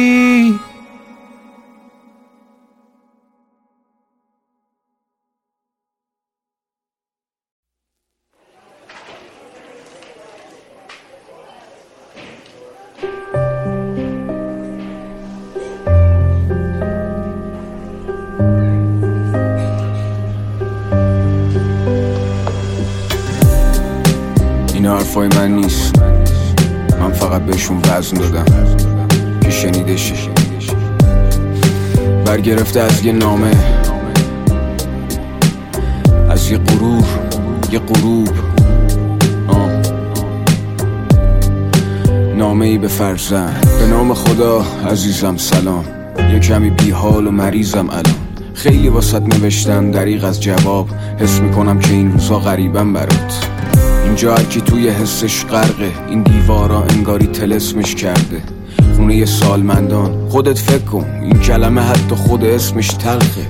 [27.62, 28.46] بهشون وزن دادم.
[29.42, 30.16] که شنیده شه
[32.26, 33.52] برگرفته از یه نامه.
[36.30, 37.04] از یه غرور.
[37.72, 38.30] یه غروب.
[39.48, 39.72] آه.
[42.36, 43.68] نامه ای به فرزند.
[43.80, 45.86] به نام خدا عزیزم سلام.
[46.34, 48.16] یه کمی بی حال و مریضم الان.
[48.54, 50.88] خیلی واسط نوشتم دریغ از جواب.
[51.20, 53.41] حس می‌کنم که این روزا غریبم برات.
[54.12, 55.92] اینجا هرکی توی حسش غرقه.
[56.10, 58.42] این دیوارا انگاری تلسمش کرده.
[58.96, 60.30] خونه سالمندان.
[60.30, 63.48] خودت فکر کن این کلمه حتی خود اسمش تلخه.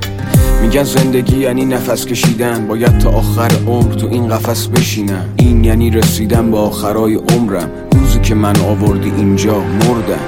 [0.62, 2.68] میگن زندگی یعنی نفس کشیدن.
[2.68, 5.26] باید تا آخر عمر تو این قفس بشینم.
[5.38, 7.70] این یعنی رسیدن به آخرای عمرم.
[7.92, 10.22] روزی که من آوردی اینجا مردم.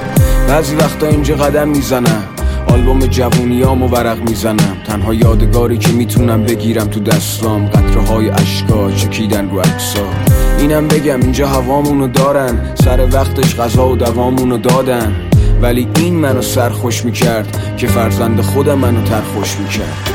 [0.47, 2.23] بعضی وقتا اینجا قدم می‌زنم.
[2.67, 4.77] آلبوم جوونیام و ورق می‌زنم.
[4.87, 7.65] تنها یادگاری که می‌تونم بگیرم تو دستام.
[7.65, 10.22] قطره های اشکا چکیدن رو اکسا
[10.63, 12.75] اینم بگم اینجا هوامونو دارن.
[12.75, 15.15] سر وقتش غذا و دوامونو دادن.
[15.61, 20.09] ولی این منو سرخوش می‌کرد که فرزند خودم منو ترخوش می‌کرد.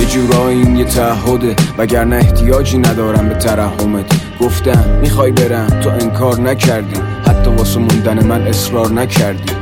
[0.00, 4.04] یه جورایی این یه تعهده وگرنه احتیاجی ندارم به ترحمت.
[4.40, 7.00] گفتم می‌خوای برم؟ تو انکار نکردی.
[7.26, 9.52] حتی واسه موندن من اصرار نکردی.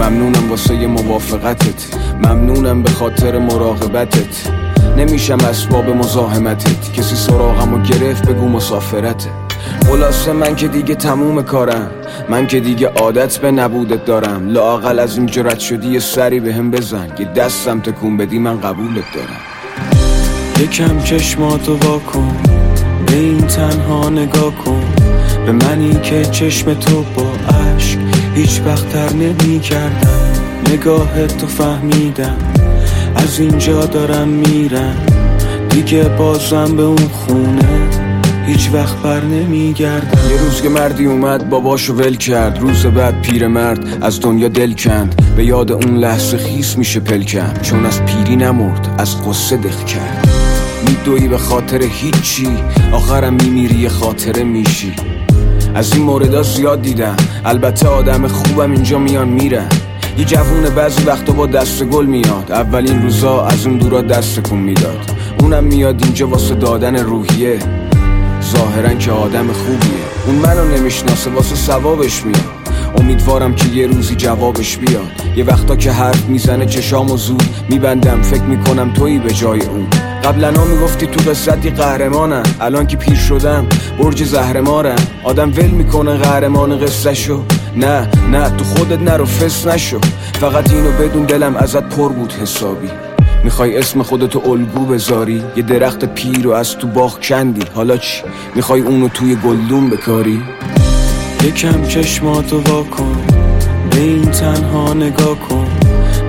[0.00, 1.96] ممنونم واسه موافقتت.
[2.24, 4.50] ممنونم به خاطر مراقبتت.
[4.96, 6.92] نمیشم اسباب مزاحمتت.
[6.92, 9.45] کسی سراغمو گرفت بگو مسافرته.
[9.86, 11.90] خلاصه من که دیگه تموم کارم.
[12.28, 14.48] من که دیگه عادت به نبودت دارم.
[14.48, 17.08] لاقل از این جرت شدی یه سری به هم بزن.
[17.18, 19.40] یه دستم تکون بدی من قبولت دارم.
[20.60, 22.36] یکم چشماتو وا کن.
[23.06, 24.82] به این تنها نگاه کن.
[25.46, 27.98] به منی که چشم تو با عشق
[28.34, 30.10] هیچ وقت نمی کردم
[30.72, 32.36] نگاه تو فهمیدم.
[33.16, 34.96] از اینجا دارم میرم.
[35.70, 37.85] دیگه بازم به اون خونه.
[38.46, 40.30] هیچ وقت بر نمیگردم.
[40.30, 42.58] یه روز که مردی اومد باباشو ول کرد.
[42.58, 45.22] روز بعد پیر مرد از دنیا دل کند.
[45.36, 50.28] به یاد اون لحظه خیس میشه پلکم چون از پیری نمرد از قصه دخ کرد.
[50.88, 52.48] میدوی به خاطر هیچی
[52.92, 54.92] آخرم میمیری خاطره میشی.
[55.74, 57.16] از این موردها زیاد دیدم.
[57.44, 59.68] البته آدم خوبم اینجا میان میرن.
[60.18, 62.52] یه جوون بعضی وقتا با دست گل میاد.
[62.52, 65.10] اولین روزا از اون دورا دست کن می‌داد.
[65.40, 67.58] اونم میاد اینجا واسه دادن روحیه.
[68.58, 70.06] ظاهرا که آدم خوبیه.
[70.26, 72.56] اون منو نمی‌شناسه واسه ثوابش میاد.
[72.98, 75.10] امیدوارم که یه روزی جوابش بیاد.
[75.36, 78.22] یه وقتا که حرف می‌زنه چشامو زود میبندم.
[78.22, 79.86] فکر می‌کنم تویی به جای اون.
[80.24, 82.42] قبلا ها می‌گفتی تو قصتی قهرمانم.
[82.60, 83.66] الان که پیر شدم
[83.98, 84.96] برج زهرمارم.
[85.24, 87.38] آدم ول می‌کنه قهرمان قصه
[87.76, 89.98] نه نه تو خودت نرو فس نشو.
[90.40, 92.88] فقط اینو بدون دلم ازت پر بود حسابی.
[93.44, 97.62] می‌خوای اسم خودتو الگو بذاری؟ یه درخت پیر رو از تو باغ کندی.
[97.74, 98.22] حالا چی؟
[98.54, 100.42] می‌خوای اونو توی گلدون بکاری؟
[101.44, 103.16] یکم چشماتو واکن
[103.90, 105.66] به این تنها نگاه کن.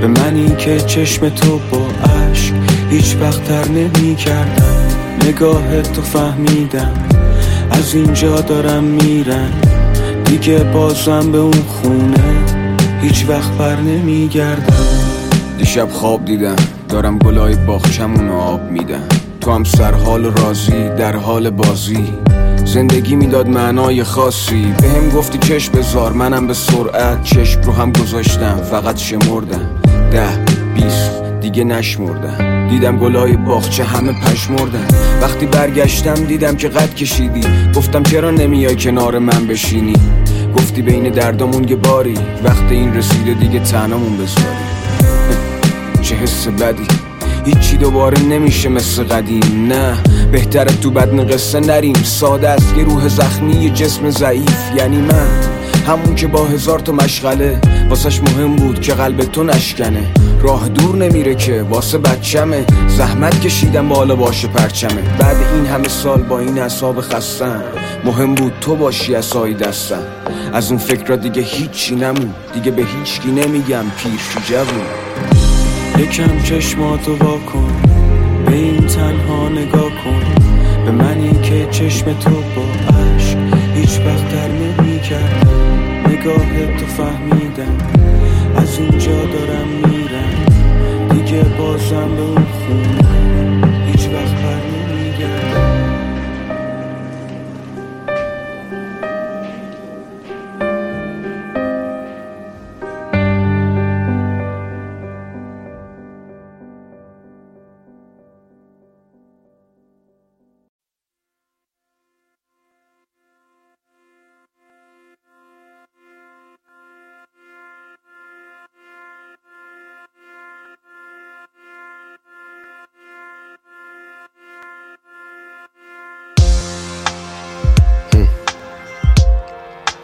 [0.02, 2.54] به منی که چشم تو با عشق
[2.90, 4.76] هیچ وقت تر نمی کردم
[5.28, 6.94] نگاه تو فهمیدم.
[7.72, 9.52] از اینجا دارم میرم.
[10.26, 12.46] دیگه بازم به اون خونه
[13.02, 14.76] هیچ وقت بر نمی گردم
[15.58, 16.56] دیشب خواب دیدم.
[16.88, 19.08] دارم گلای باخچمون آب میدم.
[19.42, 22.14] تو هم سرحال و راضی در حال بازی.
[22.66, 24.74] زندگی می‌داد معنای خاصی.
[24.82, 28.58] به هم گفتی چشم بزار منم به سرعت چشم رو هم گذاشتم.
[28.72, 29.70] فقط شمردم.
[30.12, 31.12] ده بیست
[31.42, 32.68] دیگه نشمردم.
[32.70, 34.88] دیدم گلای باغچه همه پشمردن
[35.22, 37.42] وقتی برگشتم دیدم که قد کشیدی.
[37.76, 39.96] گفتم چرا نمیای کنار من بشینی؟
[40.58, 42.18] گفتی بین دردامون یه باری.
[42.44, 44.67] وقتی این رسیده دیگه تنامون بذاری.
[46.08, 46.88] چه حس بدی.
[47.46, 49.68] هیچی دوباره نمیشه مثل قدیم.
[49.68, 49.98] نه
[50.32, 51.96] بهتره تو بدن قصه نریم.
[52.04, 54.76] ساده است یه روح زخمی یه جسم ضعیف.
[54.76, 55.28] یعنی من
[55.88, 57.62] همون که با هزار تا مشغله.
[57.90, 60.14] واسش مهم بود که قلب تو نشکنه.
[60.42, 62.66] راه دور نمیره که واسه بچمه.
[62.88, 65.02] زحمت کشیدم بالا باشه پرچمه.
[65.20, 67.64] بعد این همه سال با این حساب خستم.
[68.06, 70.04] مهم بود تو باشی اسایی دستم.
[70.54, 72.34] از اون فکر را دیگه هیچی نمون.
[72.54, 75.07] دیگه به هیچکی نمیگم پیر جوون.
[76.08, 77.82] یکم چشماتو واکن
[78.46, 80.22] به این تنها نگاه کن.
[80.86, 83.38] به منی که چشم تو با عشق
[83.76, 85.52] هیچ وقت در نمی کردم.
[86.10, 87.78] نگاه تو فهمیدم.
[88.56, 90.46] از اینجا دارم میرم.
[91.10, 93.67] دیگه بازم به اون خونه.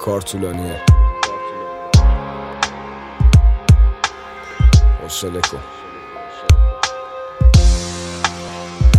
[0.03, 0.81] کار طولانیه
[5.01, 5.59] حوصله کن.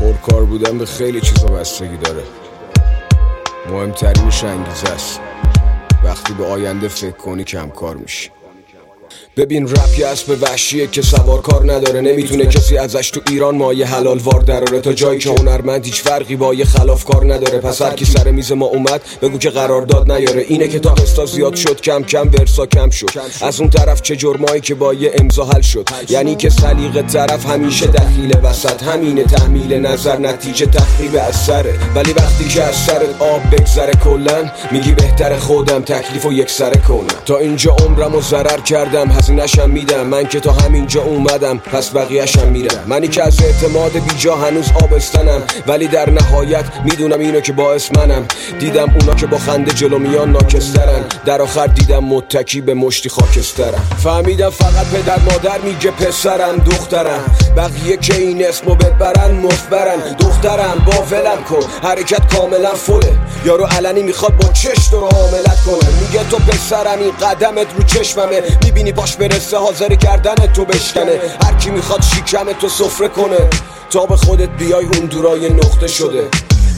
[0.00, 2.22] پرکار بودن به خیلی چیزا بستگی داره.
[3.70, 5.20] مهمترینش انگیزه است.
[6.04, 8.30] وقتی به آینده فکر کنی کم کار میشی.
[9.36, 13.86] ببین رپ یه اسب وحشیه که سوار کار نداره نمی‌تونه کسی ازش تو ایران مایه
[13.86, 14.80] حلال وار دراره.
[14.80, 17.58] تا جایی که هنرمند هیچ فرقی با یه خلاف کار نداره.
[17.58, 20.44] پس هر کی سر میز ما اومد بگو که قرارداد نیاره.
[20.48, 23.10] اینه که تا زیاد شد کم کم ورسا کم شد.
[23.40, 25.88] از اون طرف چه جرمایی که با یه امضا حل شد.
[26.08, 28.82] یعنی که سلیقه طرف همیشه دخیل وسط.
[28.82, 34.92] همینه تحمیل نظر نتیجه تخریب اثره ولی وقتی که از سرت آب بگذره کلن میگی
[34.92, 37.06] بهتر خودم تکلیف و یک سره کنم.
[37.26, 40.06] تا اینجا عمرم و ضرر کردم هزینه‌شم میدم.
[40.06, 42.84] من که تا همینجا اومدم پس بقیهشم میرم.
[42.86, 45.42] منی که از اعتماد بیجا هنوز آبستنم.
[45.66, 48.26] ولی در نهایت می‌دونم اینو که باعث منم.
[48.58, 51.04] دیدم اونا که با خنده جلو میان ناکسترن.
[51.24, 57.36] در آخر دیدم متکی به مشتی خاکسترم فهمیدم فقط پدر مادر میگه پسرم دخترم.
[57.56, 60.16] بقیه که این اسمو ببرن مفبرن.
[60.20, 61.88] دخترم با ولم کن.
[61.88, 63.12] حرکت کاملا فله
[63.44, 65.90] یارو علنی می‌خواد با چش تو رو حاملت کنه.
[66.00, 68.42] میگه تو پسرم این قدمت رو چشممه.
[68.64, 71.20] می‌بینی باش برسه حاضر کردن تو بشکنه.
[71.44, 73.50] هر کی می‌خواد شیکم تو سفره کنه.
[73.90, 76.28] تا به خودت بیای اون دورای نقطه شده.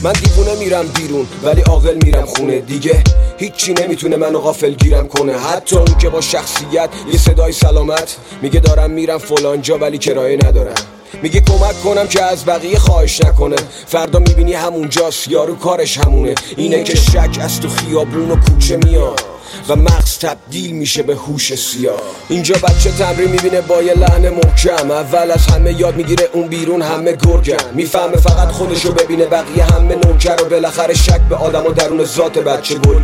[0.03, 2.59] من دیوونه میرم بیرون ولی عاقل میرم خونه.
[2.59, 3.03] دیگه
[3.37, 5.39] هیچی نمی‌تونه منو غافل گیرم کنه.
[5.39, 10.75] حتی اون که با شخصیت یه صدای سلامت میگه دارم میرم فلانجا ولی کرایه ندارم.
[11.23, 13.55] میگه کمک کنم که از بقیه خواهش نکنه.
[13.87, 16.35] فردا می‌بینی همونجاست یارو کارش همونه.
[16.57, 19.21] اینه که شک از تو خیابون و کوچه میاد.
[19.69, 22.01] و مغز تبدیل میشه به هوش سیاه.
[22.29, 24.91] اینجا بچه تمرین می‌بینه با یه لحن محکم.
[24.91, 27.73] اول از همه یاد می‌گیره اون بیرون همه گرگن.
[27.73, 32.39] می‌فهمه فقط خودشو ببینه بقیه همه نوکر و بالاخره شک به آدم و درون ذات
[32.39, 32.97] بچه گل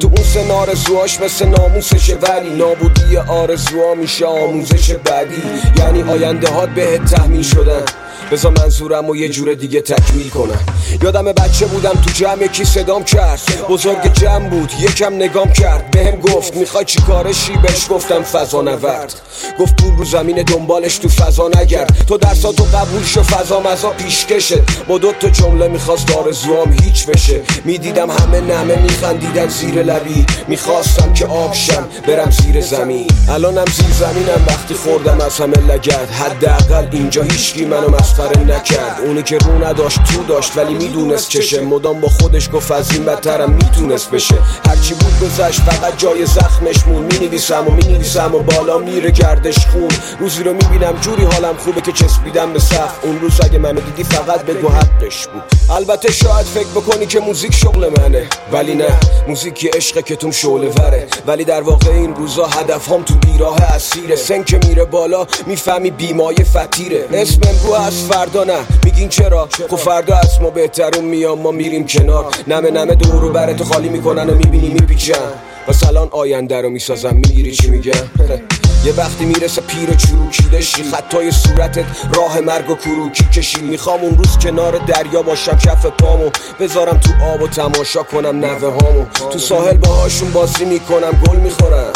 [0.00, 5.42] تو اون سن آرزوهاش مثل ناموسشه ولی نابودی آرزوها میشه آموزش بعدی
[5.78, 7.84] یعنی آینده هات بهت تحمیل شدن.
[8.32, 10.58] بزا منظورم و یه جور دیگه تکمیل کنم.
[11.02, 13.40] یادم بچه بودم تو جمع یکی صدام کرد.
[13.68, 15.90] بزرگ جمع بود یکم نگام کرد.
[15.90, 19.14] بهم گفت می‌خوای چی کارشی؟ بهش گفتم فضا نورد.
[19.58, 22.06] گفت پول رو زمین دنبالش تو فضا نگرد.
[22.08, 27.40] تو درساتو قبول شو فضا مزا پیشکشه با دو تا جمله می‌خواست آرزوام هیچ بشه.
[27.64, 30.26] می‌دیدم همه نمه میخندیدن زیر لبی.
[30.48, 33.06] می‌خواستم که آبشم برم زیر زمین.
[33.28, 36.10] الانم زیر زمینم وقتی خوردم از همه لگد.
[36.10, 39.00] حداقل اینجا هیچکی منو مسخره نکرد.
[39.06, 41.60] اونی که رو نداشت تو داشت ولی می‌دونست چشه.
[41.60, 44.34] مدام با خودش گفت از این بدترم می‌تونست بشه.
[44.68, 49.88] هرچی بود گذشت فقط جای زخمش مون می‌نویسم و می‌نویسم و بالا میره گردش خون.
[50.18, 54.04] روزی رو می‌بینم جوری حالم خوبه که چسبیدم به صف اون روز اگه منو دیدی
[54.04, 55.42] فقط بگو حقش بود.
[55.76, 58.26] البته شاید فکر بکنی که موزیک شغل منه.
[58.52, 61.06] ولی نه موزیک یه عشقه که توم شعله وره.
[61.26, 64.16] ولی در واقع این روزا هدف هم تو بیراه اسیره.
[64.16, 68.58] سن که میره بالا می‌فهمی بیمای فتیره اسم امرو از فردا نه.
[68.84, 72.26] میگین چرا؟ خب فردا از ما بهترون میام ما میریم کنار.
[72.46, 75.14] نمه نمه دورو براتو خالی می‌کنن و می‌بینی میپیچن.
[75.68, 77.14] و سلان آینده رو می‌سازم.
[77.14, 77.92] می‌گیری چی میگم؟
[78.84, 80.82] یه وقتی می‌رسه پیر و چروکیده شی.
[80.82, 81.84] خطای صورتت
[82.14, 83.62] راه مرگ و کروکی کشی.
[83.62, 86.30] می‌خوام اون روز کنار دریا باشم کف پامو.
[86.60, 91.92] بذارم تو آب و تماشا کنم نوه هامو تو ساحل باهاشون بازی می‌کنم گل می‌خورم.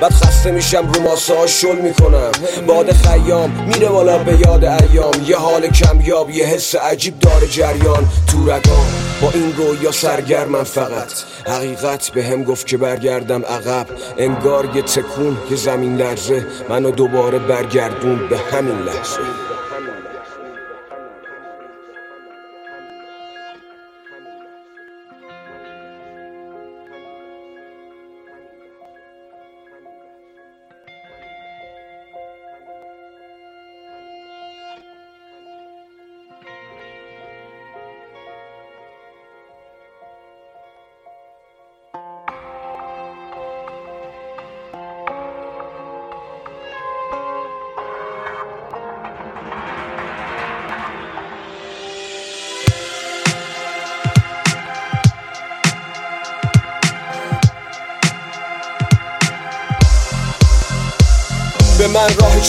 [0.00, 2.30] بعد خسته میشم رو ماسه شل می‌کنم.
[2.66, 5.12] باد خیام میره بالا به یاد ایام.
[5.26, 8.08] یه حال کمیاب یه حس عجیب داره جریان.
[8.26, 8.86] تو رگام
[9.22, 11.12] با این رویا سرگرمم فقط.
[11.46, 13.86] حقیقت به هم گفت که برگردم عقب.
[14.18, 16.46] انگار یه تکون یه زمین لرزه.
[16.68, 19.51] منو دوباره برگردون به همین لحظه.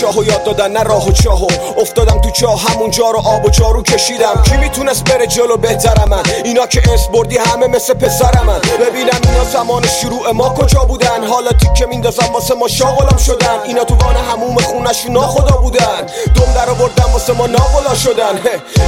[0.04, 1.47] چاهو یاد دادن نه راه و چاهو.
[1.78, 4.43] افتادم تو چاه همونجا رو آب و جارو کشیدم.
[4.45, 6.24] کی می‌تونست بره جلو؟ بهترم من.
[6.43, 11.28] اینا که اس بردی همه مثل پسرم من ببینم اینا زمان شروع ما کجا بودن؟
[11.28, 13.60] حالا تیکه میندازم واسه ما شاغلم شدن.
[13.66, 16.01] اینا تو وان هموم خونشون ناخدا بودن.
[16.36, 18.39] دم در آوردن واسه ما ناغلا شدن.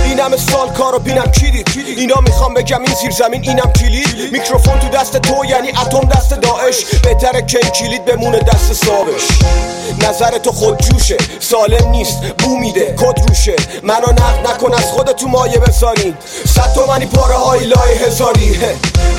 [0.06, 4.32] این همه سال کارو بینم کلید اینا می‌خوام بگم این زیر زمین اینم کلید.
[4.32, 6.86] میکروفون تو دست تو یعنی اتم دست داعش.
[7.04, 9.28] بهتره که کلید بمونه دست صابش
[10.10, 13.56] نظر تو خود جوشه سالم نیست بو میده کد روشه.
[13.84, 16.18] منو نقد نکن از خود تو مایه بذارین
[16.56, 18.60] صد تومنی پاره های لای هزاری.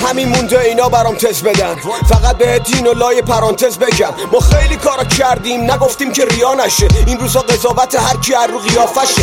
[0.09, 1.77] همین مونده اینا برام تز بدن.
[2.09, 4.11] فقط به دین و لای پرانتز بگم.
[4.33, 6.89] ما خیلی کارا کردیم نگفتیم که ریا نشه.
[7.07, 9.23] این روزا قضاوت هر کی هر رو قیافشه.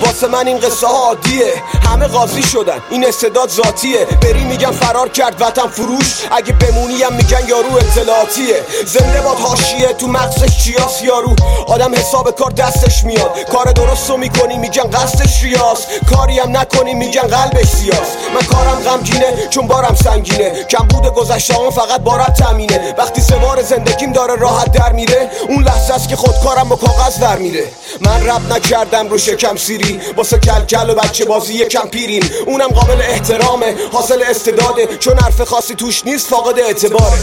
[0.00, 1.52] واسه من این قصه ها عادیه.
[1.90, 4.04] همه قاضی شدن این استعداد ذاتیه.
[4.22, 6.14] بری میگن فرار کرد وطن فروش.
[6.30, 8.62] اگه بمونیم میگن یارو اطلاعاتیه.
[8.86, 11.36] زنده باد حاشیه تو مغزش چیاس یارو؟
[11.66, 13.30] آدم حساب کار دستش میاد.
[13.52, 18.82] کار درست رو می‌کنی میگن قصدش ریاس کاری هم نکنی میگن قلبش سیاس من کارم
[18.82, 20.64] غمگینه چون بارم سنگینه.
[20.64, 25.30] کم بوده گذشته هم فقط بارت تمینه وقتی سوار زندگیم داره راحت در میره.
[25.48, 27.64] اون لحظه است که خودکارم با کاغذ در میره.
[28.00, 30.00] من رب نکردم رو شکم سیری.
[30.16, 32.30] واسه کلکل و بچه بازی یکم پیریم.
[32.46, 33.74] اونم قابل احترامه.
[33.92, 34.86] حاصل استعداده.
[34.86, 37.18] چون حرف خاصی توش نیست فاقد اعتباره.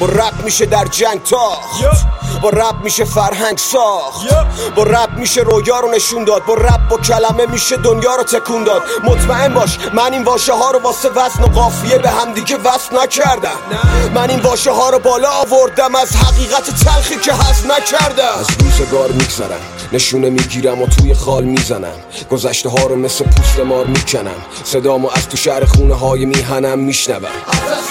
[0.00, 1.80] با رپ میشه در جنگ تاخت.
[2.42, 4.26] با رپ میشه فرهنگ ساخت.
[4.76, 6.44] با رپ میشه رویا رو نشون داد.
[6.44, 8.82] با رپ با کلمه میشه دنیا رو تکون داد.
[9.04, 13.56] مطمئن باش من این واژه ها رو واسه وزن و قافیه به همدیگه وصل نکردم.
[14.14, 18.38] من این واژه ها رو بالا آوردم از حقیقت تلخی که هست نکردم.
[18.38, 19.79] از روزگار میگذرم.
[19.92, 21.94] نشونه می‌گیرم و توی خال می‌زنم.
[22.30, 24.34] گذشته ها رو مثل پوست مار می‌کنم.
[24.64, 27.28] صدامو از تو شهر خونه های میهنم میشنوم.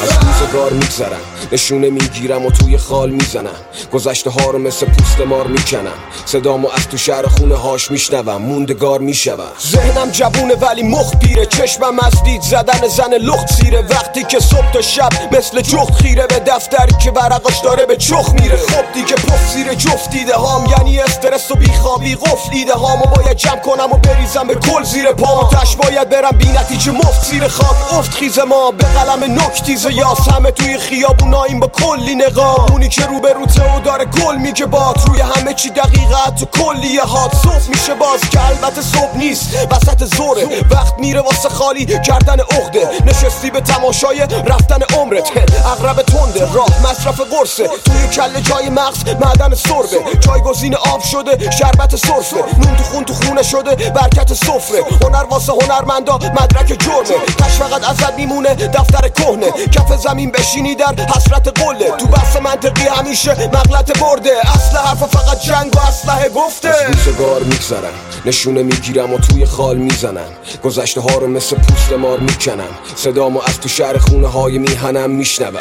[0.01, 1.21] از روزگار میگذرم.
[1.51, 3.59] نشونه می‌گیرم و توی خال می‌زنم.
[3.93, 5.97] گذشته ها رو مثل پوست مار می‌کنم.
[6.25, 8.41] صدامو از تو شهر خونه هاش میشنوم.
[8.41, 9.51] موندگار می‌شوم.
[9.71, 11.45] ذهنم جوونه ولی مخ پیره.
[11.45, 16.27] چشمم از دید زدن زن لخت سیره وقتی که صبح تا شب مثل جخت خیره
[16.27, 18.57] به دفتری که ورقاش داره به چخ میره.
[18.57, 21.55] خب دیگه پف زیر جفت دیده هام یعنی استرس و
[21.97, 25.49] بیخوابی قفل دیده هامو باید جمع کنم و بریزم به کل زیر پام.
[25.49, 27.93] تش باید برم بی نتیجه مفت زیر خاک.
[27.93, 30.27] افت خیز ما به قلم نکتیز یاس.
[30.27, 32.71] همه توی خیابوناییم با کلی نقاب.
[32.71, 34.95] اونی که رو به روته و داره گل میگه باد.
[35.07, 39.49] روی همه چی دقیقت تو کلیه هات صبح میشه باز که البته صبح نیست.
[39.71, 41.85] وسط زوره وقت میره واسه خالی.
[41.85, 45.31] کردن عقده نشستی به تماشای رفتن عمرت.
[45.65, 47.69] اغرب تنده راه مصرف قرصه.
[47.85, 50.17] توی کله جای مغز معدن سربه.
[50.19, 51.49] جایگزین آب شده
[51.79, 52.35] شربت سرفه.
[52.35, 54.83] نون تو خون تو خونه شده برکت سفره.
[55.03, 57.25] هنر واسه هنرمندا مدرک جرمه.
[57.37, 59.51] تش فقط ازت میمونه دفتر کهنه.
[59.51, 61.91] کف زمین بشینی در حسرت قله.
[61.97, 64.31] تو بحث منطقی همیشه مغلط برده.
[64.41, 66.69] اصل حرف فقط جنگ و اسلحه گفته.
[66.69, 67.93] از روزگار میگذرم.
[68.25, 70.31] نشونه می‌گیرم و توی خال می‌زنم.
[70.63, 72.69] گذشته ها رو مثل پوست مار می‌کنم.
[72.95, 75.59] صدامو از تو شهر خونه های میهنم میشنوم.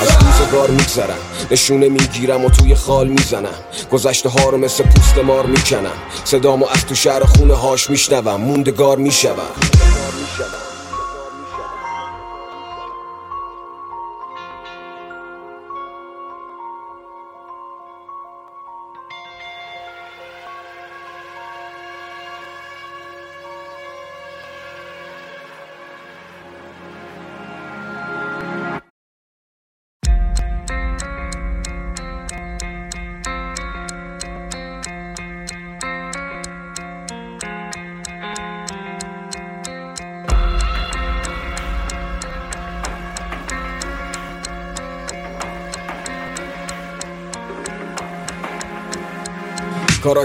[0.00, 1.18] از روزگار میگذرم.
[1.50, 3.54] نشونه می‌گیرم و توی خال می‌زنم.
[3.92, 5.90] گذشته ها رو مثل پوست مار می‌کنم.
[6.24, 8.40] صدامو از تو شهر خونه هاش میشنوم.
[8.40, 9.83] موندگار می‌شوم.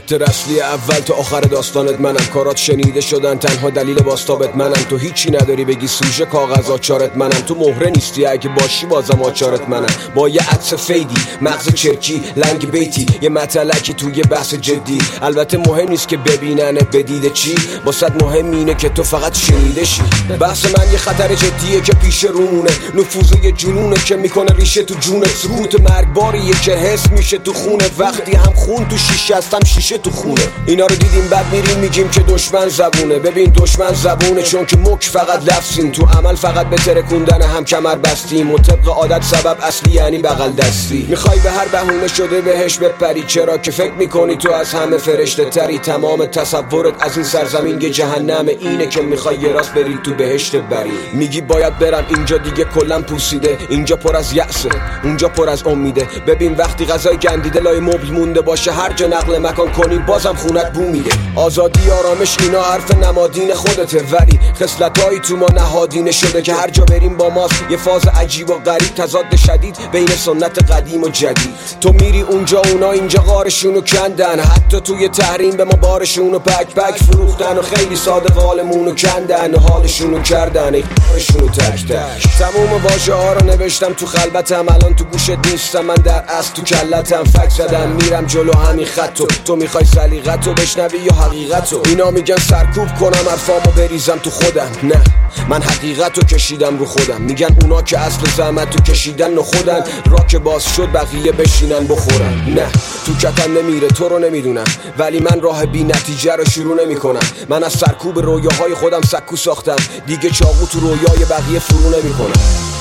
[0.10, 2.26] کاراکتر اصلی اول تا آخر داستانت منم.
[2.34, 4.86] کارات شنیده شدن تنها دلیل باستابت منم.
[4.89, 7.30] تو هیچی نداری بگی سوژه کاغذ آچارت منم.
[7.47, 9.88] تو مهره نیستی اگه باشی بازم آچارت منم.
[10.16, 13.05] با یه عطس فیدی مغز چرکی لنگ بیتی.
[13.22, 14.97] یه متلکی توی بحث جدی.
[15.22, 17.55] البته مهم نیست که ببیننت بدیده چی.
[17.91, 20.01] صد مهم اینه که تو فقط شنیده شی.
[20.39, 22.72] بحث من یه خطر جدیه که پیش رومونه.
[22.93, 25.30] نفوذ یه جنونه که می‌کنه ریشه تو جونت.
[25.30, 27.89] سکوت مرگباریه که حس میشه تو خونه.
[27.97, 30.41] وقتی هم خون تو شیشه هستم شیشه تو خونه.
[30.66, 33.20] اینا رو دیدیم بعد میریم میگیم که دشمن زبونه.
[33.20, 35.91] ببین دشمن زبونه چون که مک فقط لفظیم.
[35.91, 38.52] تو عمل فقط به ترکوندن هم کمر بستیم.
[38.52, 41.06] و طبق عادت سبب اصلی یعنی بغل دستی.
[41.10, 43.24] می‌خوای به هر بهونه شده بهش بپری.
[43.28, 45.80] چرا که فکر می‌کنی تو از همه فرشته تری.
[45.80, 48.47] تمام تصورت از این سرزمین یه جهنم.
[48.47, 52.06] اینه که می‌خوای یه راست بری تو بهشت بری میگی باید برم.
[52.10, 53.58] اینجا دیگه کلا پوسیده.
[53.70, 54.70] اینجا پر از یأسه.
[55.04, 56.08] اونجا پر از امیده.
[56.28, 60.74] ببین وقتی غذای گندیده لای مبل مونده باشه هر جا نقل مکان کنی بازم خونت
[60.74, 61.12] بو میده.
[61.36, 63.98] آزادی آرامش اینا حرف نمادین خودته.
[64.12, 67.64] ولی خصلتایی تو ما نهادینه شده که هر جا بریم با ماست.
[67.70, 71.56] یه فاز عجیب و غریب تضاد شدید بین سنت قدیم و جدید.
[71.82, 74.40] تو میری اونجا اونا اینجا غارشونو کندن.
[74.40, 79.60] حتی توی تحریم به ما بارشونو پک پک فروختن و خیلی ساده قالمونو کندن و
[79.60, 80.76] حالشونو کردن.
[80.76, 80.84] ای
[81.58, 82.40] تک تک.
[82.40, 85.86] تموم واژه ها رو نوشتم تو خلبتم الان تو گوشت نیستم.
[85.86, 87.24] من در از تو کلتم.
[87.24, 92.88] فک زدم میرم جلو همین خط تو می‌خوای سلیقت بشنوی یا حقیقت اینا میگن سرکوب
[93.00, 94.70] کنم حرفامو بریزم تو خودم.
[94.84, 95.02] نه
[95.50, 97.22] من حقیقت رو کشیدم رو خودم.
[97.22, 99.84] میگن اونا که اصل زحمت تو کشیدن و خودن.
[100.10, 102.46] را که باز شد بقیه بشینن بخورن.
[102.56, 102.68] نه
[103.06, 104.64] تو کتم نمیره تو رو نمی‌دونم.
[104.98, 107.20] ولی من راه بی نتیجه رو شروع نمی‌کنم.
[107.50, 109.76] من از سرکوب رویاهای خودم سکو ساختم.
[110.08, 112.79] دیگه چاقو تو رویای بقیه فرو نمی‌کنم.